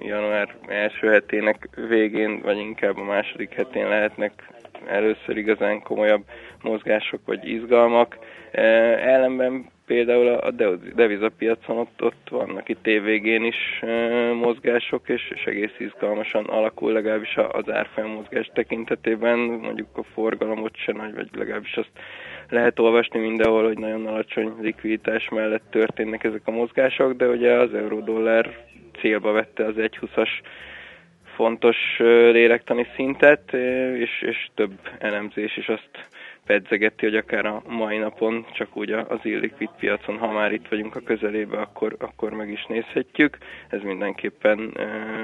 [0.00, 4.32] január első hetének végén, vagy inkább a második hetén lehetnek
[4.86, 6.22] először igazán komolyabb
[6.62, 8.18] mozgások vagy izgalmak.
[8.52, 13.82] Ellenben például a de- devizapiacon ott, ott vannak itt évvégén is
[14.34, 20.92] mozgások, és, és egész izgalmasan alakul legalábbis az árfolyam mozgás tekintetében, mondjuk a forgalomot se
[20.92, 21.90] nagy, vagy legalábbis azt
[22.48, 27.74] lehet olvasni mindenhol, hogy nagyon alacsony likviditás mellett történnek ezek a mozgások, de ugye az
[27.74, 28.66] euró-dollár
[29.00, 30.30] célba vette az 1,20-as
[31.34, 31.76] fontos
[32.32, 33.52] lélektani szintet,
[33.94, 36.08] és, és több elemzés is azt
[36.46, 40.96] pedzegeti, hogy akár a mai napon, csak úgy az illikvid piacon, ha már itt vagyunk
[40.96, 43.38] a közelébe, akkor, akkor meg is nézhetjük.
[43.68, 44.76] Ez mindenképpen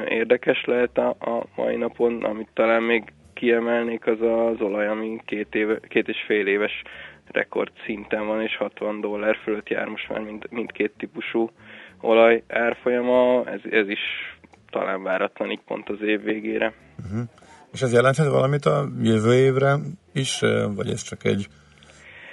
[0.09, 3.03] érdekes lehet a, a mai napon, amit talán még
[3.35, 6.83] kiemelnék, az az olaj, ami két, éve, két és fél éves
[7.33, 11.51] rekord szinten van, és 60 dollár fölött jár most már mind, mindkét típusú
[12.01, 14.01] olaj árfolyama, ez, ez is
[14.71, 16.75] talán váratlan így pont az év végére.
[17.73, 19.77] És ez jelenthet valamit a jövő évre
[20.13, 20.41] is,
[20.75, 21.47] vagy ez csak egy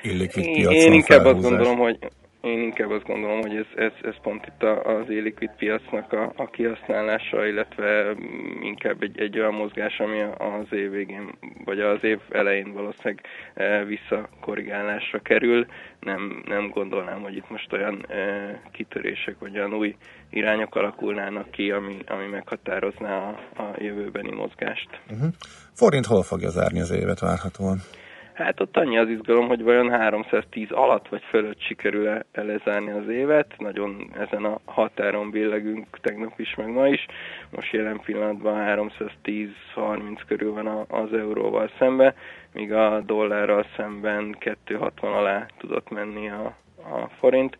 [0.01, 1.51] illikvid piacon én inkább azt felhúzás?
[1.51, 1.97] gondolom, hogy
[2.41, 6.49] én inkább azt gondolom, hogy ez, ez, ez pont itt az illikvid piacnak a, a
[6.49, 11.29] kihasználása, illetve mm, inkább egy, egy olyan mozgás, ami az év végén,
[11.65, 13.21] vagy az év elején valószínűleg
[13.53, 15.65] e, visszakorrigálásra kerül.
[15.99, 19.95] Nem, nem gondolnám, hogy itt most olyan e, kitörések, vagy olyan új
[20.29, 24.89] irányok alakulnának ki, ami, ami meghatározná a, a jövőbeni mozgást.
[25.73, 27.77] Forint hol fogja zárni az évet várhatóan?
[28.43, 33.53] Hát ott annyi az izgalom, hogy vajon 310 alatt vagy fölött sikerül-e lezárni az évet.
[33.57, 37.05] Nagyon ezen a határon billegünk tegnap is, meg ma is.
[37.49, 38.87] Most jelen pillanatban
[39.25, 42.15] 310-30 körül van az euróval szembe,
[42.53, 47.57] míg a dollárral szemben 260 alá tudott menni a, a forint,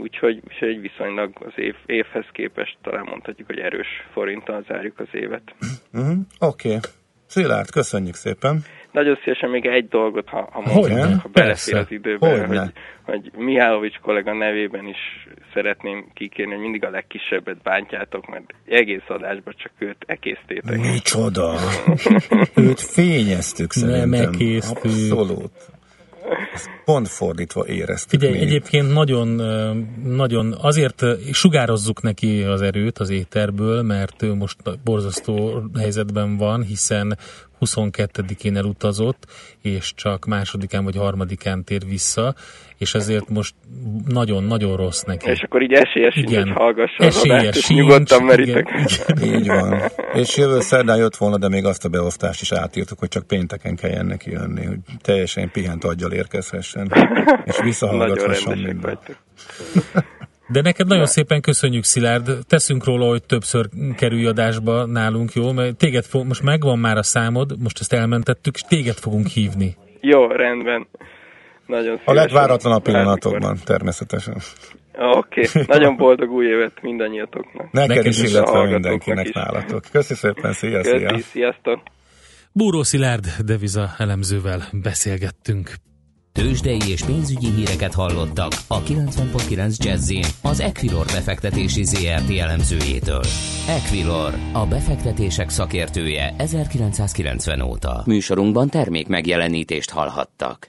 [0.00, 5.54] úgyhogy, úgyhogy viszonylag az év, évhez képest talán mondhatjuk, hogy erős forinttal zárjuk az évet.
[5.92, 6.16] Uh-huh.
[6.38, 6.68] Oké.
[6.68, 6.80] Okay.
[7.26, 8.64] Szilárd, köszönjük szépen!
[8.92, 13.98] Nagyon szívesen még egy dolgot, ha, ha mondjuk, ha belefér az időben, hogy, hogy Mihálovics
[13.98, 20.04] kollega nevében is szeretném kikérni, hogy mindig a legkisebbet bántjátok, mert egész adásban csak őt
[20.06, 20.76] ekésztétek.
[20.76, 21.54] Micsoda!
[22.66, 24.08] őt fényeztük szerintem.
[24.08, 24.84] Nem ekésztük.
[24.84, 25.52] Abszolút.
[26.54, 28.20] Ezt pont fordítva éreztük.
[28.20, 28.42] Figyelj, még.
[28.48, 29.28] egyébként nagyon,
[30.04, 37.18] nagyon azért sugározzuk neki az erőt az éterből, mert ő most borzasztó helyzetben van, hiszen
[37.60, 39.26] 22-én elutazott,
[39.60, 42.34] és csak másodikán vagy harmadikán tér vissza,
[42.82, 43.54] és ezért most
[44.06, 45.30] nagyon-nagyon rossz neki.
[45.30, 46.28] És akkor így esélyes igen.
[46.28, 48.68] sincs, hogy hallgassa esélyes adást, és nyugodtan meritek.
[48.68, 49.40] Igen, igen.
[49.40, 49.80] Így van.
[50.12, 53.76] És jövő szerdán jött volna, de még azt a beosztást is átírtuk, hogy csak pénteken
[53.76, 56.92] kelljen neki jönni, hogy teljesen pihent aggyal érkezhessen,
[57.44, 59.18] és visszahallgathasson mindent.
[60.48, 62.30] De neked nagyon szépen köszönjük, Szilárd.
[62.48, 65.52] Teszünk róla, hogy többször kerülj adásba nálunk, jó?
[65.52, 69.76] Mert téged fog, most megvan már a számod, most ezt elmentettük, és téged fogunk hívni.
[70.00, 70.86] Jó, rendben.
[71.66, 74.36] Nagyon A legváratlanabb pillanatokban, természetesen.
[74.98, 75.64] Oké, okay.
[75.76, 77.72] nagyon boldog új évet mindannyiatoknak.
[77.72, 79.32] Neked, Neked is, illetve mindenkinek is.
[79.32, 79.84] nálatok.
[79.92, 81.18] Köszi szépen, szia, Köszi, szia.
[81.18, 81.82] sziasztok.
[82.52, 85.70] Búró Szilárd deviza elemzővel beszélgettünk.
[86.32, 93.22] Tőzsdei és pénzügyi híreket hallottak a 90.9 jazz az Equilor befektetési ZRT elemzőjétől.
[93.68, 98.02] Equilor, a befektetések szakértője 1990 óta.
[98.06, 100.68] Műsorunkban termék megjelenítést hallhattak.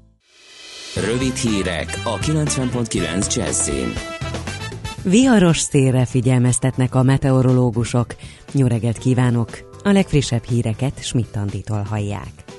[0.95, 3.93] Rövid hírek a 90.9 Jazzin.
[5.03, 8.15] Viharos szélre figyelmeztetnek a meteorológusok.
[8.51, 8.67] Jó
[8.99, 9.49] kívánok!
[9.83, 12.50] A legfrissebb híreket Schmidt-Anditól hallják.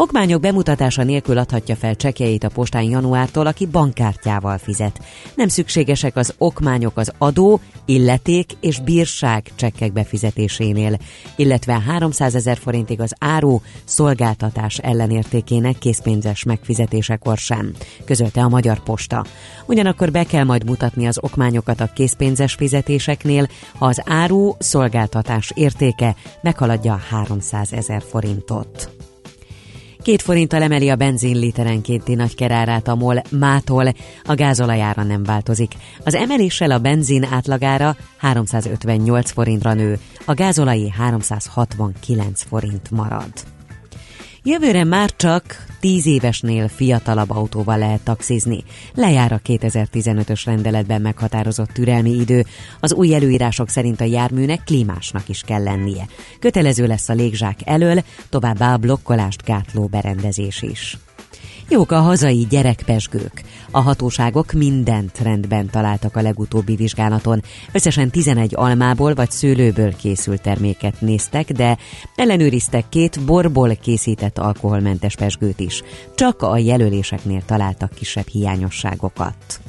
[0.00, 5.00] Okmányok bemutatása nélkül adhatja fel csekjeit a postán januártól, aki bankkártyával fizet.
[5.34, 10.98] Nem szükségesek az okmányok az adó, illeték és bírság csekkek befizetésénél,
[11.36, 17.72] illetve 300 ezer forintig az áru szolgáltatás ellenértékének készpénzes megfizetésekor sem,
[18.04, 19.24] közölte a Magyar Posta.
[19.66, 26.16] Ugyanakkor be kell majd mutatni az okmányokat a készpénzes fizetéseknél, ha az áru szolgáltatás értéke
[26.42, 28.97] meghaladja 300 ezer forintot.
[30.08, 33.92] Két forinttal emeli a benzin literenkénti nagykerárát a MOL mától,
[34.24, 35.74] a gázolajára nem változik.
[36.04, 43.32] Az emeléssel a benzin átlagára 358 forintra nő, a gázolai 369 forint marad.
[44.48, 48.64] Jövőre már csak 10 évesnél fiatalabb autóval lehet taxizni.
[48.94, 52.44] Lejár a 2015-ös rendeletben meghatározott türelmi idő.
[52.80, 56.06] Az új előírások szerint a járműnek klímásnak is kell lennie.
[56.38, 60.98] Kötelező lesz a légzsák elől, továbbá a blokkolást gátló berendezés is.
[61.70, 63.42] Jók a hazai gyerekpesgők.
[63.70, 67.42] A hatóságok mindent rendben találtak a legutóbbi vizsgálaton.
[67.72, 71.78] Összesen 11 almából vagy szőlőből készült terméket néztek, de
[72.14, 75.82] ellenőriztek két borból készített alkoholmentes pesgőt is.
[76.14, 79.60] Csak a jelöléseknél találtak kisebb hiányosságokat.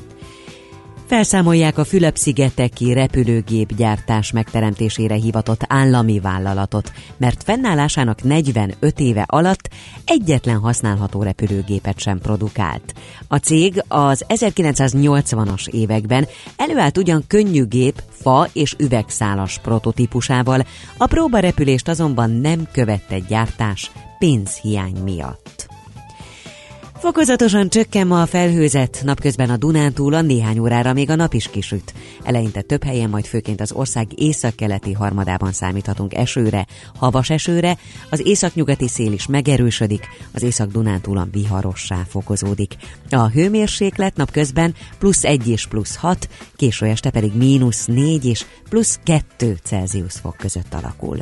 [1.09, 9.69] Felszámolják a Fülöp-szigeteki repülőgépgyártás megteremtésére hivatott állami vállalatot, mert fennállásának 45 éve alatt
[10.05, 12.93] egyetlen használható repülőgépet sem produkált.
[13.27, 20.65] A cég az 1980-as években előállt ugyan könnyű gép, fa és üvegszálas prototípusával,
[20.97, 25.78] a próbarepülést azonban nem követte gyártás pénzhiány miatt.
[26.99, 31.93] Fokozatosan csökken ma a felhőzet, napközben a Dunántúlon néhány órára még a nap is kisüt.
[32.23, 37.77] Eleinte több helyen, majd főként az ország északkeleti harmadában számíthatunk esőre, havas esőre,
[38.09, 42.75] az északnyugati szél is megerősödik, az észak-Dunántúlon viharossá fokozódik.
[43.09, 48.99] A hőmérséklet napközben plusz 1 és plusz 6, késő este pedig mínusz 4 és plusz
[49.03, 51.17] 2 Celsius fok között alakul.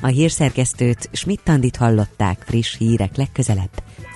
[0.00, 3.70] A hírszerkesztőt Schmidt-Tandit hallották friss hírek legközelebb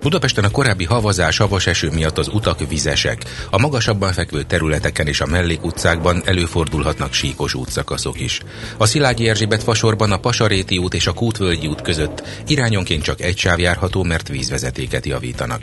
[0.00, 3.24] Budapesten a korábbi havazás, havas eső miatt az utak vizesek.
[3.50, 8.40] A magasabban fekvő területeken és a mellékutcákban előfordulhatnak síkos útszakaszok is.
[8.76, 13.38] A Szilágyi Erzsébet fasorban a Pasaréti út és a Kútvölgyi út között irányonként csak egy
[13.38, 15.60] sáv járható, mert vízvezetéket javítanak.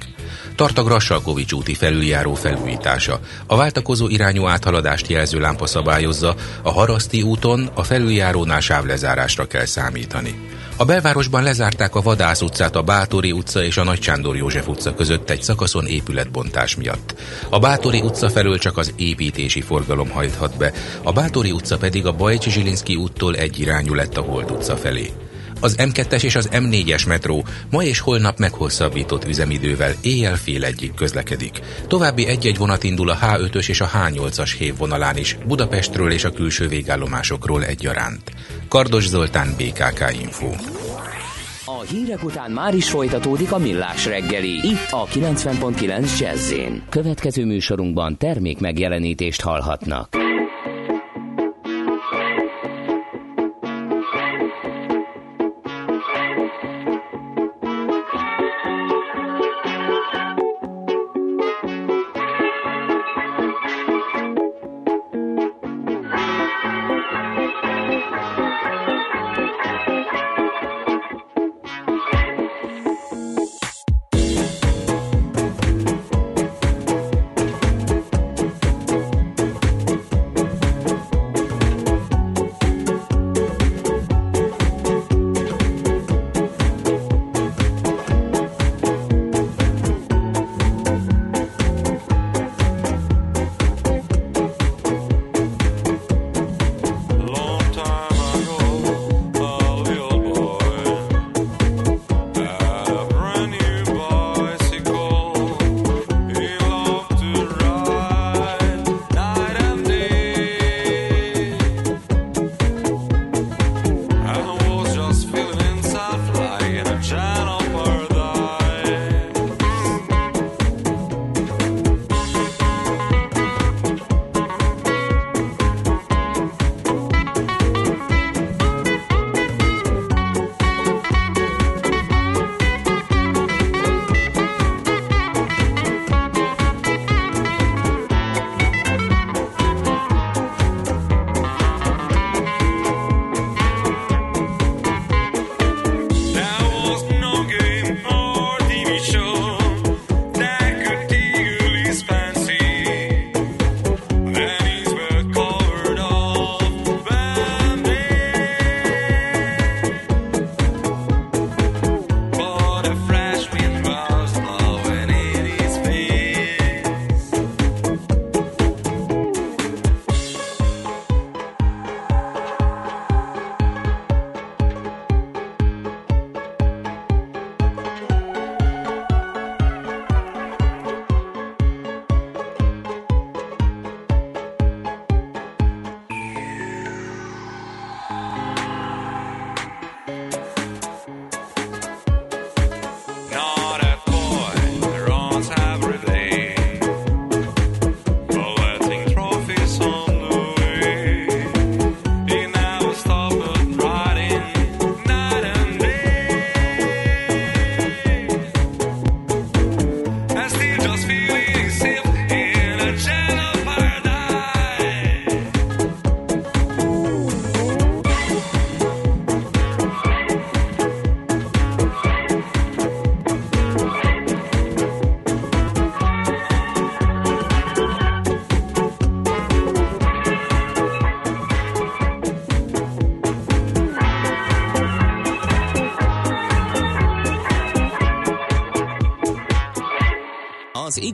[0.56, 3.20] Tart a Grassalkovics úti felüljáró felújítása.
[3.48, 10.36] A váltakozó irányú áthaladást jelző lámpa szabályozza, a Haraszti úton a felüljárónál sávlezárásra kell számítani.
[10.80, 14.94] A belvárosban lezárták a Vadász utcát a Bátori utca és a Nagy Sándor József utca
[14.94, 17.16] között egy szakaszon épületbontás miatt.
[17.50, 20.72] A Bátori utca felől csak az építési forgalom hajthat be,
[21.04, 25.12] a Bátori utca pedig a Bajcsi Zsilinszki úttól egy irányú lett a Hold utca felé.
[25.60, 31.60] Az M2-es és az M4-es metró ma és holnap meghosszabbított üzemidővel éjjel fél egyik közlekedik.
[31.88, 36.68] További egy-egy vonat indul a H5-ös és a H8-as hévvonalán is, Budapestről és a külső
[36.68, 38.32] végállomásokról egyaránt.
[38.68, 40.50] Kardos Zoltán, BKK Info.
[41.66, 46.54] A hírek után már is folytatódik a millás reggeli, itt a 90.9 jazz
[46.90, 50.27] Következő műsorunkban termék megjelenítést hallhatnak.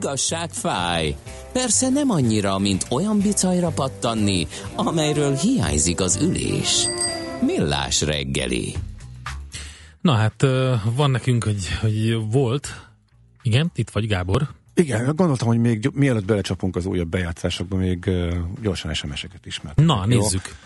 [0.04, 1.16] Igazság fáj.
[1.52, 6.86] Persze nem annyira, mint olyan bicajra pattanni, amelyről hiányzik az ülés.
[7.40, 8.74] Millás reggeli.
[10.00, 10.46] Na hát,
[10.94, 12.88] van nekünk, hogy, hogy volt.
[13.42, 14.48] Igen, itt vagy Gábor.
[14.74, 18.10] Igen, gondoltam, hogy még mielőtt belecsapunk az újabb bejátszásokba, még
[18.62, 19.76] gyorsan SMS-eket ismert.
[19.76, 20.56] Na, nézzük.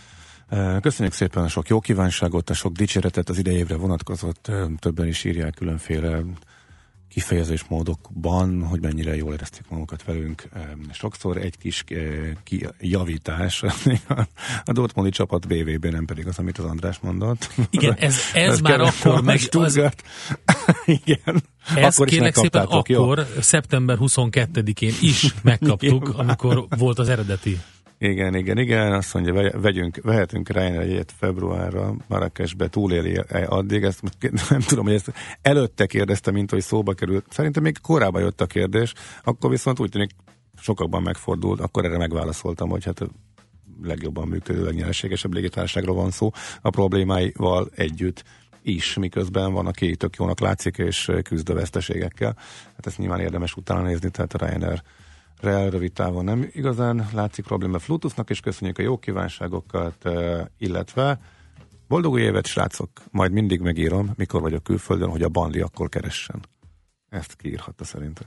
[0.50, 0.80] Jó?
[0.80, 5.54] Köszönjük szépen a sok jó kívánságot, a sok dicséretet az idejévre vonatkozott, többen is írják
[5.54, 6.22] különféle
[7.08, 10.48] kifejezésmódokban, hogy mennyire jól érezték magukat velünk.
[10.92, 11.84] Sokszor egy kis
[12.80, 13.62] javítás
[14.64, 17.50] a Dortmundi csapat BVB, nem pedig az, amit az András mondott.
[17.70, 19.40] Igen, ez, ez, ez már akkor meg...
[19.50, 19.76] Az...
[21.04, 21.42] Igen.
[21.76, 23.14] Ez akkor kérlek szépen akkor, jó?
[23.40, 27.58] szeptember 22-én is megkaptuk, amikor volt az eredeti
[27.98, 34.02] igen, igen, igen, azt mondja, vegyünk, vehetünk Ryanair egyet februárra Marrakesbe, túléli -e addig, ezt
[34.48, 37.24] nem tudom, hogy ezt előtte kérdezte, mint hogy szóba került.
[37.30, 38.92] Szerintem még korábban jött a kérdés,
[39.22, 40.10] akkor viszont úgy tűnik
[40.60, 43.02] sokakban megfordult, akkor erre megválaszoltam, hogy hát
[43.82, 46.30] legjobban működő, legnyereségesebb légitárságról van szó,
[46.60, 48.24] a problémáival együtt
[48.62, 52.36] is, miközben van, aki tök jónak látszik, és küzd a veszteségekkel.
[52.76, 54.82] Hát ezt nyilván érdemes utána nézni, tehát a Ryanair
[55.40, 60.08] Real rövid távon nem igazán látszik probléma Flutusnak, és köszönjük a jó kívánságokat,
[60.58, 61.20] illetve
[61.88, 66.40] boldog új évet, srácok, majd mindig megírom, mikor vagyok külföldön, hogy a Bandi akkor keressen.
[67.08, 68.26] Ezt kiírhatta szerinted.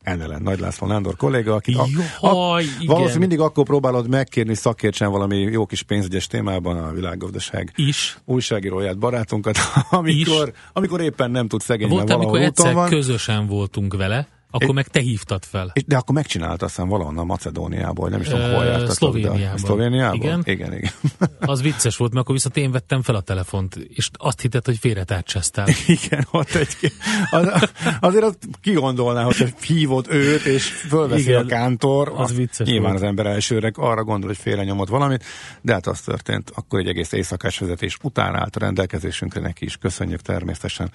[0.00, 5.36] Ennelen, Nagy László Nándor kolléga, aki a, a, valószínűleg mindig akkor próbálod megkérni szakértsen valami
[5.36, 8.18] jó kis pénzügyes témában a világgazdaság is.
[8.24, 9.56] újságíróját, barátunkat,
[9.90, 10.54] amikor, is.
[10.72, 12.88] amikor éppen nem tud szegény, Volt, amikor egyszer van.
[12.88, 15.72] közösen voltunk vele, akkor é, meg te hívtad fel.
[15.86, 18.94] De akkor megcsinálta aztán valahonnan Macedóniából, nem is tudom, hol jártatok.
[18.94, 19.58] Szlovéniából.
[19.58, 20.16] Szlovéniából?
[20.16, 20.42] Igen.
[20.44, 20.92] igen, igen.
[21.40, 24.78] Az vicces volt, mert akkor viszont én vettem fel a telefont, és azt hitted, hogy
[24.78, 25.66] félretárcsáztál.
[26.02, 26.92] Igen, ott egy...
[27.30, 32.12] Az, azért azt kigondolná, hogy hívod őt, és fölveszi igen, a kántor.
[32.16, 33.02] Az vicces Nyilván volt.
[33.02, 35.24] az ember elsőre arra gondol, hogy félre nyomott valamit,
[35.60, 36.50] de hát az történt.
[36.54, 39.76] Akkor egy egész éjszakás vezetés után állt a rendelkezésünkre neki is.
[39.76, 40.90] Köszönjük természetesen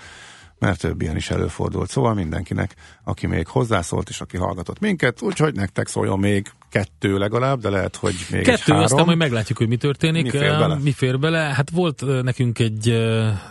[0.60, 1.90] mert több ilyen is előfordult.
[1.90, 7.60] Szóval mindenkinek, aki még hozzászólt és aki hallgatott minket, úgyhogy nektek szóljon még kettő legalább,
[7.60, 8.84] de lehet, hogy még Kettő, egy három.
[8.84, 10.24] aztán majd meglátjuk, hogy mi történik.
[10.24, 10.76] Mi fér bele?
[10.76, 11.40] Mi fér bele?
[11.40, 12.98] Hát volt nekünk egy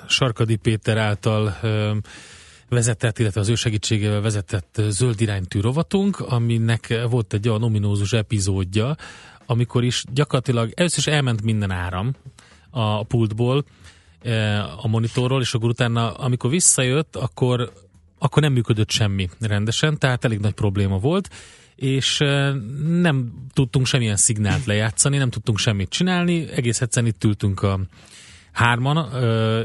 [0.09, 1.57] Sarkadi Péter által
[2.69, 8.97] vezetett, illetve az ő segítségével vezetett zöld iránytű rovatunk, aminek volt egy olyan ominózus epizódja,
[9.47, 12.15] amikor is gyakorlatilag először is elment minden áram
[12.71, 13.65] a pultból,
[14.83, 17.73] a monitorról, és akkor utána, amikor visszajött, akkor,
[18.19, 21.31] akkor nem működött semmi rendesen, tehát elég nagy probléma volt,
[21.75, 22.19] és
[22.87, 27.81] nem tudtunk semmilyen szignált lejátszani, nem tudtunk semmit csinálni, egész egyszerűen itt ültünk a
[28.53, 28.97] hárman,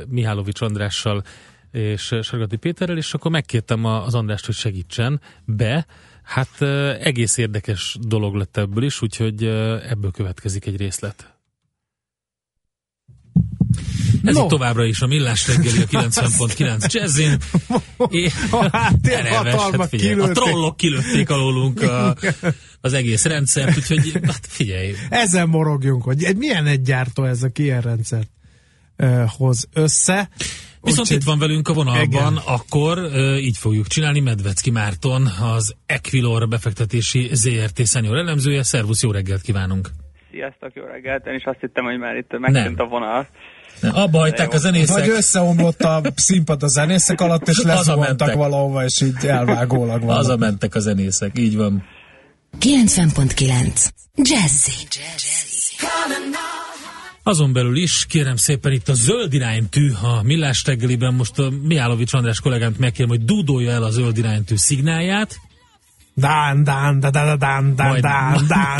[0.07, 1.23] Mihálovics Andrással
[1.71, 5.85] és Sargati Péterrel, és akkor megkértem az Andrást, hogy segítsen be,
[6.23, 6.61] Hát
[7.01, 9.45] egész érdekes dolog lett ebből is, úgyhogy
[9.89, 11.33] ebből következik egy részlet.
[14.23, 14.45] Ez no.
[14.45, 17.37] továbbra is a Millás reggeli a 90.9 jazzin.
[18.71, 22.15] Hát, hát figyelj, a trollok kilőtték alólunk a,
[22.81, 24.93] az egész rendszert, úgyhogy hát figyelj.
[25.09, 28.29] Ezen morogjunk, hogy milyen egy gyártó ez, a ilyen rendszert
[28.97, 30.29] uh, hoz össze.
[30.81, 32.43] Viszont Úgy, itt van velünk a vonalban, igen.
[32.45, 32.97] akkor
[33.37, 34.19] így fogjuk csinálni.
[34.19, 38.63] Medvecki Márton, az Equilor befektetési ZRT senior elemzője.
[38.63, 39.89] Szervusz, jó reggelt kívánunk!
[40.31, 41.27] Sziasztok, jó reggelt!
[41.27, 43.27] Én is azt hittem, hogy már itt megtűnt a vonal.
[43.81, 45.05] Abba hagyták a zenészek.
[45.05, 50.15] Vagy összeomlott a színpad a zenészek alatt, és lezuhantak valahova, és így elvágólag van.
[50.15, 51.83] Haza mentek a zenészek, így van.
[52.59, 54.87] 90.9 Jazzy.
[57.23, 62.13] Azon belül is, kérem szépen itt a zöld iránytű, a millás reggeliben most a Miálovics
[62.13, 65.39] András kollégámt megkérem, hogy dúdolja el a zöld iránytű szignálját,
[66.13, 68.73] Dán, dán, dán, dán, dán, dán, dán, dán,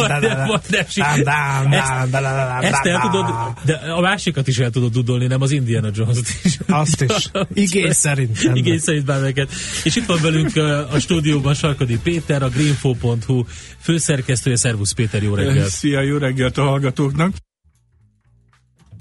[2.63, 3.25] Ezt el tudod,
[3.65, 6.57] de a másikat is el tudod dudolni, nem az Indiana jones is.
[6.67, 7.31] Azt is.
[7.63, 8.37] Igény szerint.
[8.53, 9.51] Igény szerint bármelyeket.
[9.83, 10.55] És itt van velünk
[10.91, 13.45] a stúdióban Sarkadi Péter, a greenfo.hu
[13.79, 14.55] főszerkesztője.
[14.55, 15.69] Szervusz Péter, jó reggelt!
[15.69, 17.33] Szia, jó reggelt a hallgatóknak!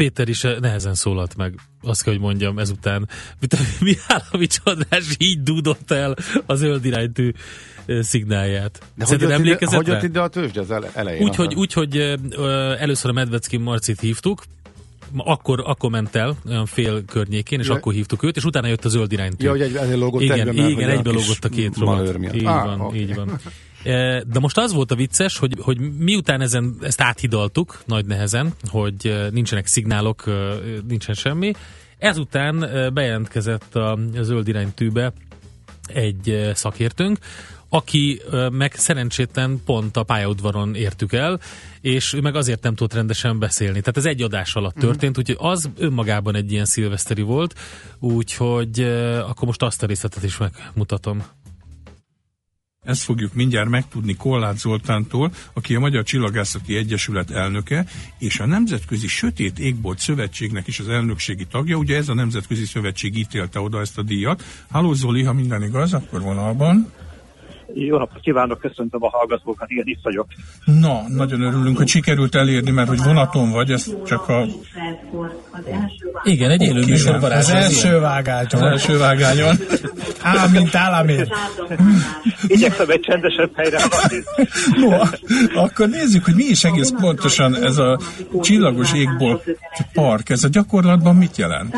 [0.01, 3.09] Péter is nehezen szólalt meg, azt kell, hogy mondjam ezután.
[3.81, 7.33] Mihálovics András így dúdott el az zöld iránytű
[7.87, 8.83] szignálját.
[8.95, 11.23] De hogy jött, ide, hogy jött ide a tőzsd az elején?
[11.23, 11.97] Úgy, hogy, úgy, hogy
[12.79, 14.43] először a Medvecki Marcit hívtuk,
[15.17, 17.75] akkor, akkor ment el, olyan fél környékén, és ja.
[17.75, 19.45] akkor hívtuk őt, és utána jött a zöld iránytű.
[19.45, 22.35] Ja, hogy egy, lógott igen, egyben, igen, egybe lógott a két rovat.
[22.35, 23.01] Így ah, van, okay.
[23.01, 23.31] így van.
[23.83, 29.29] De most az volt a vicces, hogy, hogy miután ezen, ezt áthidaltuk nagy nehezen, hogy
[29.31, 30.25] nincsenek szignálok,
[30.89, 31.53] nincsen semmi,
[31.99, 32.59] ezután
[32.95, 35.13] bejelentkezett a zöld iránytűbe
[35.87, 37.19] egy szakértőnk,
[37.69, 38.21] aki
[38.51, 41.41] meg szerencsétlen pont a pályaudvaron értük el,
[41.81, 43.81] és ő meg azért nem tudott rendesen beszélni.
[43.81, 44.85] Tehát ez egy adás alatt mhm.
[44.85, 47.55] történt, úgyhogy az önmagában egy ilyen szilveszteri volt,
[47.99, 48.81] úgyhogy
[49.21, 51.23] akkor most azt a részletet is megmutatom.
[52.85, 57.87] Ezt fogjuk mindjárt megtudni Kollát Zoltántól, aki a Magyar Csillagászati Egyesület elnöke,
[58.19, 61.77] és a Nemzetközi Sötét Égbolt Szövetségnek is az elnökségi tagja.
[61.77, 64.43] Ugye ez a Nemzetközi Szövetség ítélte oda ezt a díjat.
[64.71, 66.93] Háló Zoli, ha minden igaz, akkor vonalban.
[67.75, 70.27] Jó napot kívánok, köszöntöm a hallgatókat, igen, itt vagyok.
[70.65, 74.47] Na, nagyon örülünk, hogy sikerült elérni, mert hogy vonaton vagy, ez csak a...
[76.23, 78.49] Igen, egy élő műsor Az első vágányon.
[78.51, 79.57] Az első vágányon.
[80.23, 81.29] Á, mint államér.
[82.47, 83.79] Igyekszem egy csendesebb helyre.
[84.77, 84.99] No,
[85.55, 88.01] akkor nézzük, hogy mi is egész pontosan ez a
[88.41, 89.43] csillagos égból
[89.93, 90.29] park.
[90.29, 91.75] Ez a gyakorlatban mit jelent?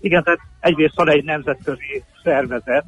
[0.00, 2.84] Igen, tehát egyrészt van egy nemzetközi szervezet,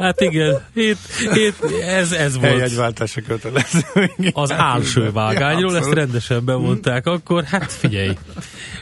[0.00, 0.98] Hát igen, itt,
[1.34, 2.46] itt ez, ez volt.
[2.46, 3.80] Helyegyváltása kötelező.
[4.32, 5.98] Az álső vágányról, ezt Abszolút.
[5.98, 8.16] rendesen bemondták akkor, hát figyelj.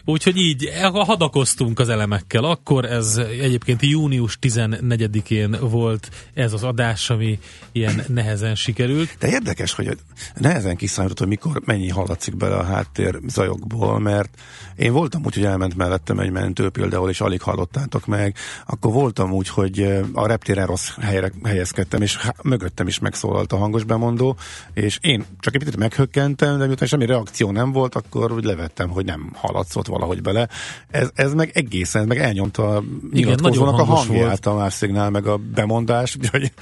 [0.05, 2.45] Úgyhogy így hadakoztunk az elemekkel.
[2.45, 7.39] Akkor ez egyébként június 14-én volt ez az adás, ami
[7.73, 9.17] ilyen nehezen sikerült.
[9.19, 9.97] De érdekes, hogy
[10.35, 14.31] nehezen kiszámított, hogy mikor mennyi hallatszik bele a háttér zajokból, mert
[14.77, 18.37] én voltam úgy, hogy elment mellettem egy mentő például, és alig hallottátok meg.
[18.67, 23.57] Akkor voltam úgy, hogy a reptéren rossz helyre helyezkedtem, és há- mögöttem is megszólalt a
[23.57, 24.37] hangos bemondó,
[24.75, 28.89] és én csak egy picit meghökkentem, de miután semmi reakció nem volt, akkor úgy levettem,
[28.89, 30.49] hogy nem hallatszott valahogy bele.
[30.91, 34.47] Ez, ez meg egészen, meg elnyomta a nyilatkozónak a hangját, volt.
[34.47, 36.53] a más szignál, meg a bemondás, úgyhogy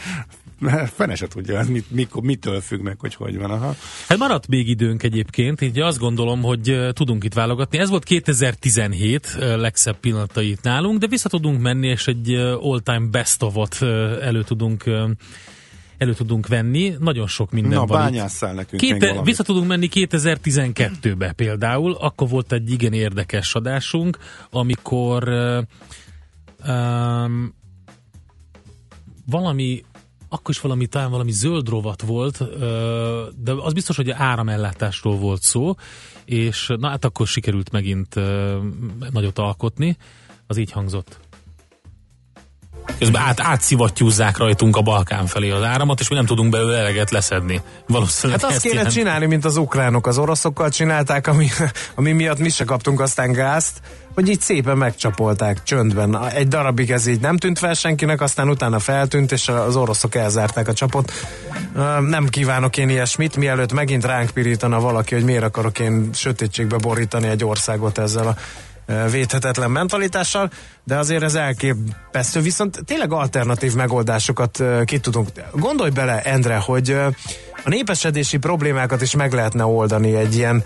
[0.96, 3.50] fene se tudja, ez mit, mikor, mitől függ meg, hogy hogy van.
[3.50, 3.76] Aha.
[4.08, 7.78] Hát maradt még időnk egyébként, így azt gondolom, hogy tudunk itt válogatni.
[7.78, 13.42] Ez volt 2017 eh, legszebb pillanatait nálunk, de vissza tudunk menni, és egy all-time best
[13.42, 13.88] eh,
[14.26, 14.84] elő tudunk
[15.98, 16.94] elő tudunk venni.
[16.98, 18.12] Nagyon sok minden Na, van itt.
[18.12, 19.24] bányásszál nekünk még Két, valamit.
[19.24, 24.18] vissza tudunk menni 2012-be például, akkor volt egy igen érdekes adásunk,
[24.50, 25.28] amikor
[26.68, 27.54] um,
[29.26, 29.84] valami
[30.34, 32.58] akkor is valami, talán valami zöld rovat volt,
[33.42, 35.74] de az biztos, hogy áramellátásról volt szó,
[36.24, 38.14] és na hát akkor sikerült megint
[39.10, 39.96] nagyot alkotni,
[40.46, 41.20] az így hangzott.
[42.98, 47.10] Közben át, átszivattyúzzák rajtunk a Balkán felé az áramot, és mi nem tudunk belőle eleget
[47.10, 47.60] leszedni.
[47.86, 48.96] Valószínűleg Hát azt kéne jelenti.
[48.96, 51.48] csinálni, mint az ukránok az oroszokkal csinálták, ami,
[51.94, 53.80] ami miatt mi se kaptunk aztán gázt,
[54.14, 56.28] hogy így szépen megcsapolták csöndben.
[56.28, 60.68] Egy darabig ez így nem tűnt fel senkinek, aztán utána feltűnt, és az oroszok elzárták
[60.68, 61.12] a csapot.
[62.00, 67.28] Nem kívánok én ilyesmit, mielőtt megint ránk pirítana valaki, hogy miért akarok én sötétségbe borítani
[67.28, 68.36] egy országot ezzel a
[69.10, 70.50] védhetetlen mentalitással,
[70.84, 75.28] de azért ez elképesztő, viszont tényleg alternatív megoldásokat ki tudunk.
[75.52, 76.90] Gondolj bele, Endre, hogy
[77.64, 80.64] a népesedési problémákat is meg lehetne oldani egy ilyen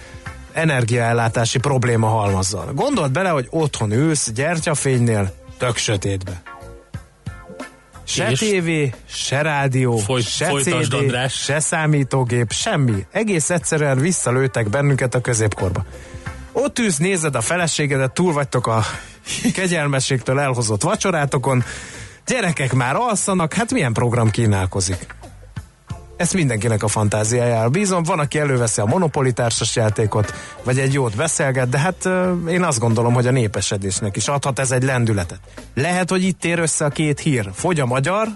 [0.53, 2.73] energiaellátási probléma halmazzal.
[2.75, 6.43] Gondold bele, hogy otthon ülsz gyertyafénynél, tök sötétbe.
[8.05, 8.39] Se És?
[8.39, 11.35] tévé, se rádió, Folyt- se CD, András.
[11.35, 13.07] se számítógép, semmi.
[13.13, 15.85] Egész egyszerűen visszalőttek bennünket a középkorba.
[16.63, 18.83] Ott ülsz, nézed a feleségedet, túl vagytok a
[19.55, 21.65] kegyelmességtől elhozott vacsorátokon,
[22.27, 25.07] gyerekek már alszanak, hát milyen program kínálkozik?
[26.17, 28.03] Ezt mindenkinek a fantáziájára bízom.
[28.03, 32.09] Van, aki előveszi a Monopoly társas játékot, vagy egy jót beszélget, de hát
[32.49, 35.41] én azt gondolom, hogy a népesedésnek is adhat ez egy lendületet.
[35.75, 37.51] Lehet, hogy itt ér össze a két hír.
[37.55, 38.29] Fogy a magyar,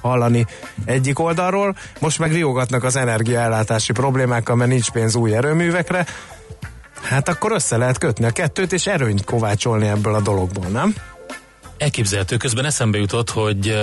[0.00, 0.46] hallani
[0.84, 6.06] egyik oldalról, most meg riogatnak az energiaellátási problémákkal, mert nincs pénz új erőművekre.
[7.02, 10.94] Hát akkor össze lehet kötni a kettőt, és erőnyt kovácsolni ebből a dologból, nem?
[11.78, 13.76] Elképzelhető, közben eszembe jutott, hogy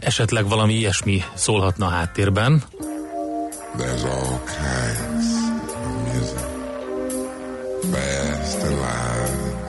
[0.00, 2.62] esetleg valami ilyesmi szólhatna a háttérben.
[3.78, 5.26] There's all kinds
[5.68, 6.40] of music.
[7.90, 9.64] Fast and loud,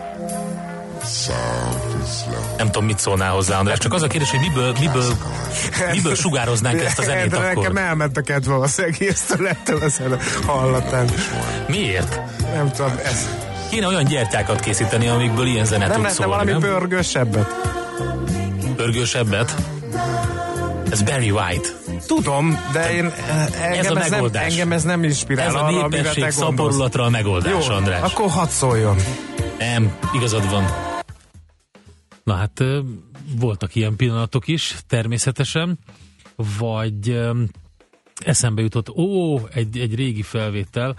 [1.04, 1.95] soft.
[2.58, 5.14] Nem tudom, mit szólnál hozzá, András, csak az a kérdés, hogy miből, miből,
[5.92, 7.56] miből sugároznánk ezt a zenét Erre akkor.
[7.56, 11.10] Nekem elment a kedve az egésztől ettől a zene hallatán.
[11.68, 12.20] Miért?
[12.54, 13.30] Nem tudom, ez...
[13.70, 16.60] Kéne olyan gyertyákat készíteni, amikből ilyen zene Nem tud szólni, valami nem?
[16.60, 17.56] pörgősebbet?
[18.76, 19.56] Pörgősebbet?
[20.92, 21.68] Ez Barry White.
[22.08, 23.14] Tudom, de én
[23.62, 24.52] engem Ez a nem, megoldás.
[24.52, 26.36] engem ez nem inspirál Ez a arra, népesség gondolsz.
[26.36, 28.02] szaporulatra a megoldás, Jó, András.
[28.14, 28.96] akkor hadd szóljon.
[29.60, 30.94] Nem, igazad van.
[32.26, 32.64] Na hát
[33.40, 35.80] voltak ilyen pillanatok is, természetesen,
[36.58, 37.20] vagy
[38.16, 40.96] eszembe jutott, ó, egy, egy régi felvétel,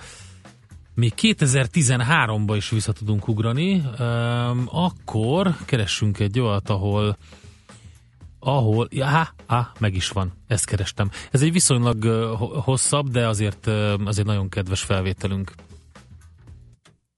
[0.95, 3.83] még 2013-ba is vissza tudunk ugrani,
[4.67, 7.17] akkor keressünk egy olyat, ahol
[8.39, 11.11] ahol, ja, á, meg is van, ezt kerestem.
[11.31, 12.05] Ez egy viszonylag
[12.65, 13.67] hosszabb, de azért,
[14.05, 15.53] azért nagyon kedves felvételünk.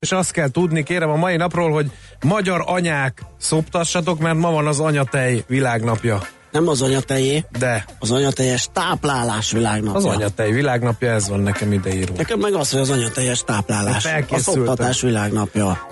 [0.00, 1.90] És azt kell tudni, kérem a mai napról, hogy
[2.24, 6.20] magyar anyák szoptassatok, mert ma van az anyatej világnapja.
[6.52, 7.44] Nem az anyatejé.
[7.58, 7.84] De.
[7.98, 9.98] Az anyatejes táplálás világnapja.
[9.98, 12.14] Az anyatej világnapja, ez van nekem ideírva.
[12.16, 14.06] Nekem meg az, hogy az anyatejes táplálás.
[14.06, 15.88] Hát a szoptatás világnapja.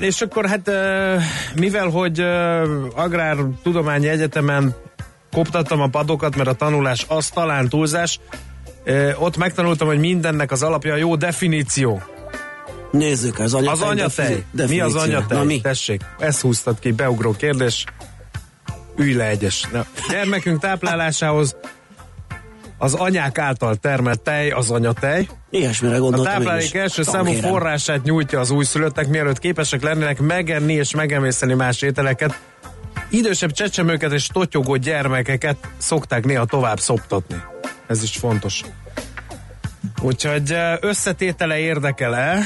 [0.00, 0.70] És akkor hát,
[1.54, 2.20] mivel hogy
[2.94, 4.74] Agrár Tudományi Egyetemen
[5.32, 8.20] koptattam a padokat, mert a tanulás az talán túlzás,
[9.18, 12.02] ott megtanultam, hogy mindennek az alapja a jó definíció.
[12.90, 13.72] Nézzük, az anyatej.
[13.72, 14.44] Az anyatej.
[14.52, 15.38] Mi az anyatej?
[15.38, 15.60] Na, mi?
[15.60, 17.84] Tessék, ezt húztad ki, beugró kérdés.
[18.96, 19.68] Ülj le egyes.
[19.72, 21.56] Na, gyermekünk táplálásához
[22.78, 25.28] az anyák által termelt tej az anyatej.
[25.50, 30.94] Ilyesmire gondoltam A táplálék első számú forrását nyújtja az újszülöttek, mielőtt képesek lennének megenni és
[30.94, 32.40] megemészteni más ételeket.
[33.08, 37.42] Idősebb csecsemőket és totyogó gyermekeket szokták néha tovább szoptatni.
[37.86, 38.62] Ez is fontos.
[40.02, 42.38] Úgyhogy összetétele érdekel-e?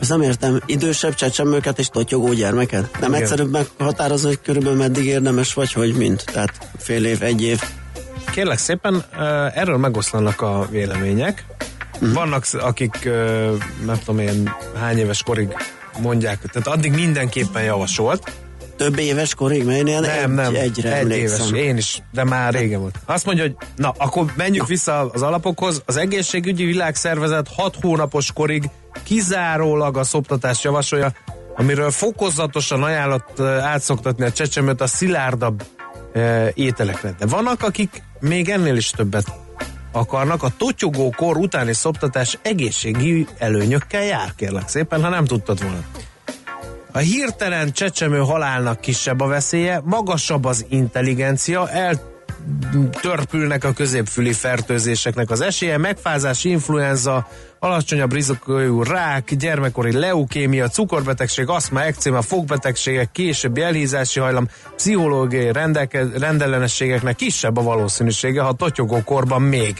[0.00, 0.60] Ezt nem értem.
[0.66, 3.00] Idősebb csecsemőket és totyogó gyermeket?
[3.00, 3.22] Nem Igen.
[3.22, 6.24] egyszerűbb meghatározni, hogy körülbelül meddig érdemes, vagy hogy mint?
[6.32, 7.62] Tehát fél év, egy év.
[8.30, 9.04] Kérlek szépen,
[9.54, 11.44] erről megoszlanak a vélemények.
[12.04, 12.12] Mm.
[12.12, 13.08] Vannak, akik
[13.84, 15.56] nem tudom én hány éves korig
[16.00, 18.32] mondják, tehát addig mindenképpen javasolt.
[18.76, 22.54] Több éves korig, mert én nem, egy, nem, egyre egy éves, én is, de már
[22.54, 22.94] régen volt.
[23.04, 24.66] Azt mondja, hogy na, akkor menjünk na.
[24.66, 25.82] vissza az alapokhoz.
[25.86, 28.70] Az egészségügyi világszervezet 6 hónapos korig
[29.02, 31.12] kizárólag a szoptatást javasolja,
[31.56, 35.64] amiről fokozatosan ajánlott átszoktatni a csecsemőt a szilárdabb
[36.12, 37.14] e, ételekre.
[37.18, 39.26] De vannak, akik még ennél is többet
[39.92, 40.42] akarnak.
[40.42, 45.84] A totyogó kor utáni szoptatás egészségi előnyökkel jár, kérlek szépen, ha nem tudtad volna.
[46.92, 52.13] A hirtelen csecsemő halálnak kisebb a veszélye, magasabb az intelligencia, el
[53.00, 57.28] törpülnek a középfüli fertőzéseknek az esélye, megfázás, influenza,
[57.58, 67.16] alacsonyabb rizikójú rák, gyermekkori leukémia, cukorbetegség, aszma, ekcéma, fogbetegségek, későbbi elhízási hajlam, pszichológiai rendeke- rendellenességeknek
[67.16, 69.74] kisebb a valószínűsége, ha totyogó korban még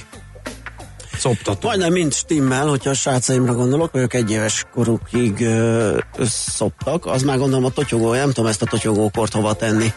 [1.19, 1.63] szoptatunk.
[1.63, 5.99] Majdnem mind stimmel, hogyha a srácaimra gondolok, ők egy éves korukig ö,
[6.29, 9.93] szoptak, az már gondolom a totyogó, nem tudom ezt a totyogókort hova tenni.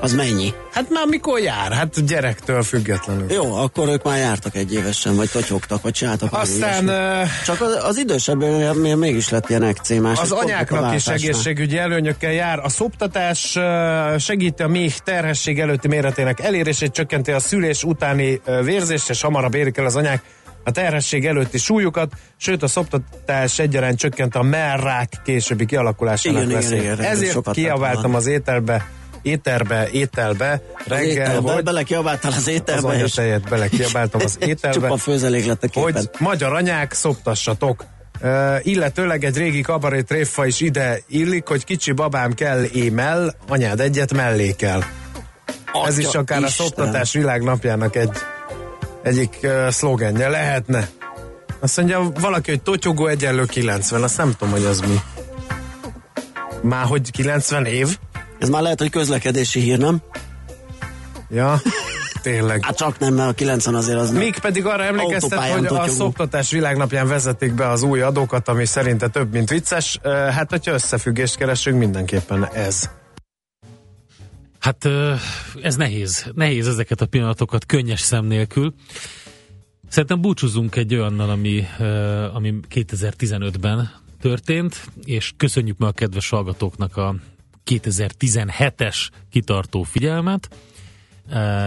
[0.00, 0.52] Az mennyi?
[0.72, 1.72] Hát már mikor jár?
[1.72, 3.32] Hát gyerektől függetlenül.
[3.32, 6.32] Jó, akkor ők már jártak egy évesen, vagy totyogtak, vagy csináltak.
[6.32, 6.88] Aztán...
[6.88, 8.42] Uh, Csak az, az idősebb
[8.96, 10.18] mégis lett ilyen ekcémás.
[10.20, 12.58] Az anyáknak is egészségügyi előnyökkel jár.
[12.58, 18.64] A szoptatás uh, segíti a méh terhesség előtti méretének elérését, csökkenti a szülés utáni uh,
[18.64, 20.22] vérzést, és hamarabb érik el az anyák
[20.64, 26.98] a terhesség előtti súlyukat, sőt a szoptatás egyaránt csökkent a merrák későbbi kialakulásának veszélyét.
[27.00, 28.86] Ezért kiabáltam az ételbe
[29.22, 31.62] éterbe, ételbe, reggel, ételbe, hogy...
[31.62, 33.40] Belekiabáltál az ételbe, az és...
[33.48, 34.80] belekiabáltam az ételbe.
[34.80, 35.92] Csupa főzelék lett a képen.
[35.92, 37.84] Hogy magyar anyák, szoptassatok.
[38.22, 43.80] Uh, illetőleg egy régi kabaré tréfa is ide illik, hogy kicsi babám kell émel, anyád
[43.80, 44.82] egyet mellé kell.
[45.72, 46.64] Atya Ez is akár Isten.
[46.64, 48.12] a szoptatás világnapjának egy
[49.02, 50.88] egyik uh, szlogenje lehetne.
[51.60, 55.00] Azt mondja valaki, hogy totyogó egyenlő 90, azt nem tudom, hogy az mi.
[56.62, 57.98] Már hogy 90 év?
[58.38, 60.02] Ez már lehet, hogy közlekedési hír, nem?
[61.30, 61.60] Ja,
[62.22, 62.64] tényleg.
[62.64, 66.50] Hát csak nem, mert a 90 azért az Még pedig arra emlékeztet, hogy a szoptatás
[66.50, 69.98] világnapján vezetik be az új adókat, ami szerinte több, mint vicces.
[70.04, 72.90] Hát, hogyha összefüggést keresünk, mindenképpen ez.
[74.58, 74.88] Hát
[75.62, 76.30] ez nehéz.
[76.34, 78.74] Nehéz ezeket a pillanatokat könnyes szem nélkül.
[79.88, 81.66] Szerintem búcsúzunk egy olyannal, ami,
[82.34, 87.14] ami 2015-ben történt, és köszönjük meg a kedves hallgatóknak a
[87.68, 90.48] 2017-es kitartó figyelmet.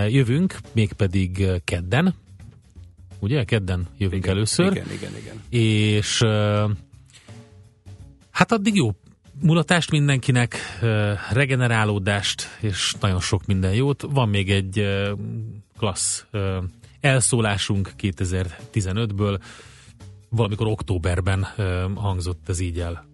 [0.08, 2.16] Jövünk, mégpedig kedden,
[3.20, 3.44] ugye?
[3.44, 4.72] Kedden jövünk igen, először.
[4.72, 5.42] Igen, igen, igen.
[5.50, 6.24] És
[8.32, 8.92] hát addig jó
[9.42, 10.56] mulatást mindenkinek,
[11.32, 14.02] regenerálódást, és nagyon sok minden jót.
[14.10, 14.86] Van még egy
[15.78, 16.26] klassz
[17.00, 19.40] elszólásunk 2015-ből,
[20.30, 21.48] valamikor októberben
[21.96, 23.10] hangzott ez így el.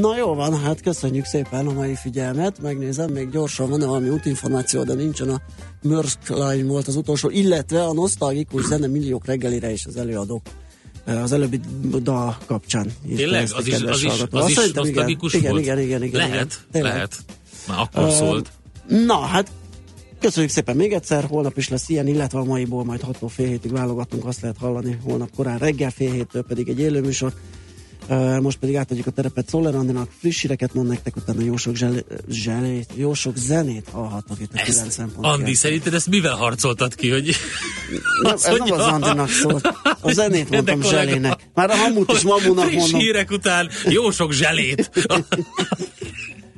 [0.00, 2.60] Na jó van, hát köszönjük szépen a mai figyelmet.
[2.60, 5.40] Megnézem, még gyorsan van valami útinformáció, de nincsen a
[5.82, 10.42] Mörsk Line volt az utolsó, illetve a nosztalgikus zene milliók reggelire és az előadók
[11.04, 11.60] az előbbi
[12.02, 12.92] dal kapcsán.
[13.16, 13.48] Tényleg?
[13.54, 15.62] Az is, az is, az is nosztalgikus igen, volt?
[15.62, 16.28] Igen, igen, igen.
[16.28, 17.16] Lehet, igen, lehet.
[17.68, 18.50] Már akkor uh, szólt.
[18.88, 19.50] Na, hát
[20.20, 23.72] Köszönjük szépen még egyszer, holnap is lesz ilyen, illetve a maiból majd 6 fél hétig
[23.72, 27.32] válogatunk, azt lehet hallani, holnap korán reggel fél héttől pedig egy élőműsor.
[28.40, 31.94] Most pedig átadjuk a terepet Szoller Andinak, friss híreket mond nektek, utána jó sok, zsel,
[32.28, 35.26] zselét, jó sok zenét hallhatnak itt a 90 pont.
[35.26, 37.36] Andi, szerinted ezt mivel harcoltad ki, hogy...
[38.22, 39.68] Nem, ez nem az Andinak szólt.
[40.00, 41.48] A zenét mondtam zselének.
[41.54, 43.00] Már a hamut is mamunak friss mondom.
[43.00, 44.90] hírek után jó sok zselét.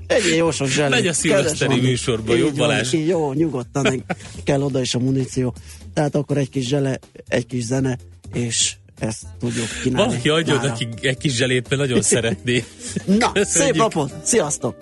[0.07, 0.91] Ennyi jó sok zselét.
[0.91, 2.91] Megy a szilveszteri műsorba, jó Balázs?
[2.91, 4.05] Van, jó, nyugodtan,
[4.45, 5.55] kell oda is a muníció.
[5.95, 7.99] Tehát akkor egy kis zsele, egy kis zene,
[8.33, 10.11] és ezt tudjuk kínálni.
[10.11, 12.65] Valaki adjon neki egy kis zselét, mert nagyon szeretné.
[13.19, 13.47] Na, Köszönjük.
[13.47, 14.13] szép napot!
[14.23, 14.77] Sziasztok!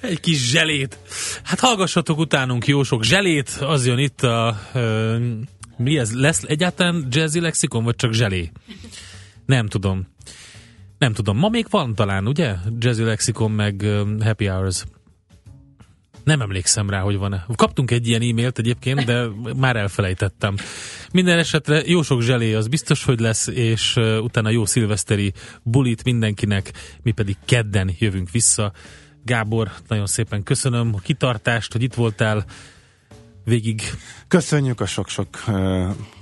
[0.00, 0.98] Egy kis zselét.
[1.42, 4.60] Hát hallgassatok utánunk jó sok zselét, az jön itt a...
[4.74, 5.16] Uh,
[5.76, 6.12] mi ez?
[6.12, 8.50] Lesz egyáltalán jazzy lexikon, vagy csak zselé?
[9.46, 10.06] Nem tudom.
[10.98, 11.38] Nem tudom.
[11.38, 12.54] Ma még van talán, ugye?
[12.78, 14.84] Jazzy lexikon, meg um, happy hours.
[16.26, 17.46] Nem emlékszem rá, hogy van-e.
[17.54, 20.54] Kaptunk egy ilyen e-mailt egyébként, de már elfelejtettem.
[21.12, 26.72] Minden esetre jó sok zselé az biztos, hogy lesz, és utána jó szilveszteri bulit mindenkinek,
[27.02, 28.72] mi pedig kedden jövünk vissza.
[29.24, 32.44] Gábor, nagyon szépen köszönöm a kitartást, hogy itt voltál
[33.44, 33.82] végig.
[34.28, 35.44] Köszönjük a sok-sok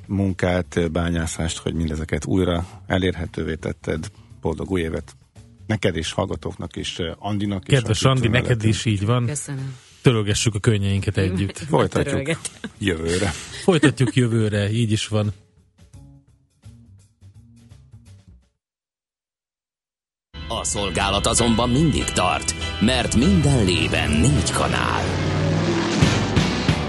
[0.07, 4.11] munkát, bányászást, hogy mindezeket újra elérhetővé tetted.
[4.41, 5.17] Boldog új évet!
[5.67, 7.75] Neked is, hallgatóknak is, Andinak is.
[7.75, 9.27] Kedves Andi, neked is így van.
[9.27, 9.77] Köszönöm.
[10.05, 11.59] Törölgessük a könnyeinket együtt.
[11.69, 12.39] Folytatjuk
[12.79, 13.31] jövőre.
[13.63, 15.33] Folytatjuk jövőre, így is van.
[20.49, 25.34] A szolgálat azonban mindig tart, mert minden lében négy kanál.